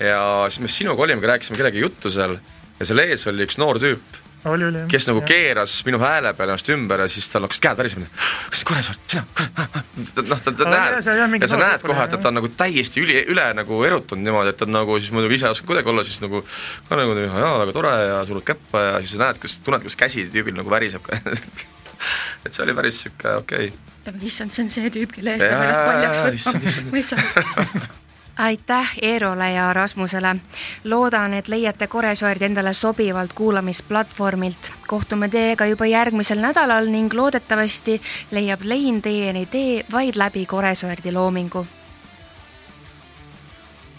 ja 0.00 0.22
siis 0.48 0.60
me 0.60 0.68
sinuga 0.68 1.02
olimegi, 1.02 1.26
rääkisime 1.26 1.56
kellegi 1.56 1.84
juttu 1.84 2.10
seal 2.10 2.38
ja 2.78 2.86
seal 2.86 3.02
ees 3.02 3.26
oli 3.26 3.44
üks 3.46 3.58
noor 3.58 3.80
tüüp, 3.82 4.18
kes 4.88 5.08
nagu 5.10 5.20
ja. 5.20 5.26
keeras 5.26 5.72
minu 5.86 5.98
hääle 5.98 6.30
peale 6.38 6.54
ennast 6.54 6.68
ümber 6.70 7.02
ja 7.02 7.08
siis 7.10 7.26
tal 7.32 7.42
hakkas 7.46 7.60
käed 7.64 7.80
värisema. 7.80 8.06
kas 8.52 8.62
Koresaar, 8.68 9.00
sina, 9.10 9.24
noh, 10.28 10.42
ta, 10.44 10.52
ta 10.52 10.68
näed. 10.70 11.40
ja 11.42 11.50
sa 11.50 11.58
näed 11.58 11.82
kohe, 11.82 12.04
et 12.04 12.14
ta 12.22 12.30
on 12.30 12.38
nagu 12.38 12.52
täiesti 12.60 13.02
üli, 13.02 13.18
üle 13.34 13.48
nagu 13.58 13.82
erutunud 13.84 14.24
niimoodi, 14.24 14.54
et 14.54 14.60
ta 14.62 14.70
nagu 14.70 15.00
siis 15.00 15.10
muidugi 15.14 15.40
ise 15.40 15.50
ei 15.50 15.56
oska 15.56 15.66
kuidagi 15.66 15.90
olla, 15.90 16.06
siis 16.06 16.22
nagu 16.22 16.44
ka 16.88 17.00
nagu 17.02 17.18
jaa, 17.26 17.52
väga 17.64 17.76
tore 17.76 17.94
ja 18.12 18.22
surud 18.30 18.46
käppa 18.46 18.84
ja 18.86 18.96
siis 19.02 19.16
sa 19.16 19.26
näed, 19.26 19.42
kus, 19.42 19.58
tunned, 19.66 19.82
kus 19.86 19.98
käsi 19.98 20.28
tüübil 20.32 20.56
nagu 20.56 20.70
väriseb 20.70 21.10
et 22.44 22.52
see 22.52 22.62
oli 22.62 22.78
päris 22.78 23.02
sihuke 23.02 23.40
okei. 23.42 23.72
okay 23.74 23.97
ütleme, 24.08 24.26
issand, 24.26 24.50
see 24.54 24.64
on 24.64 24.70
see 24.72 24.90
tüüp, 24.90 25.14
kelle 25.16 25.36
eest 25.36 25.44
peab 25.44 25.62
ennast 25.64 25.84
paljaks 25.88 26.48
võtma, 26.92 27.88
aitäh 28.38 28.92
Eerole 29.02 29.52
ja 29.52 29.72
Rasmusele. 29.72 30.36
loodan, 30.84 31.34
et 31.34 31.48
leiate 31.48 31.86
Koresoerd 31.86 32.42
endale 32.42 32.74
sobivalt 32.74 33.32
kuulamisplatvormilt. 33.32 34.72
kohtume 34.86 35.28
teiega 35.28 35.66
juba 35.66 35.86
järgmisel 35.86 36.38
nädalal 36.38 36.88
ning 36.90 37.14
loodetavasti 37.14 38.00
leiab 38.30 38.62
lein 38.62 39.02
teieni 39.02 39.46
tee 39.46 39.84
vaid 39.92 40.16
läbi 40.16 40.46
Koresoerdi 40.46 41.12
loomingu 41.12 41.66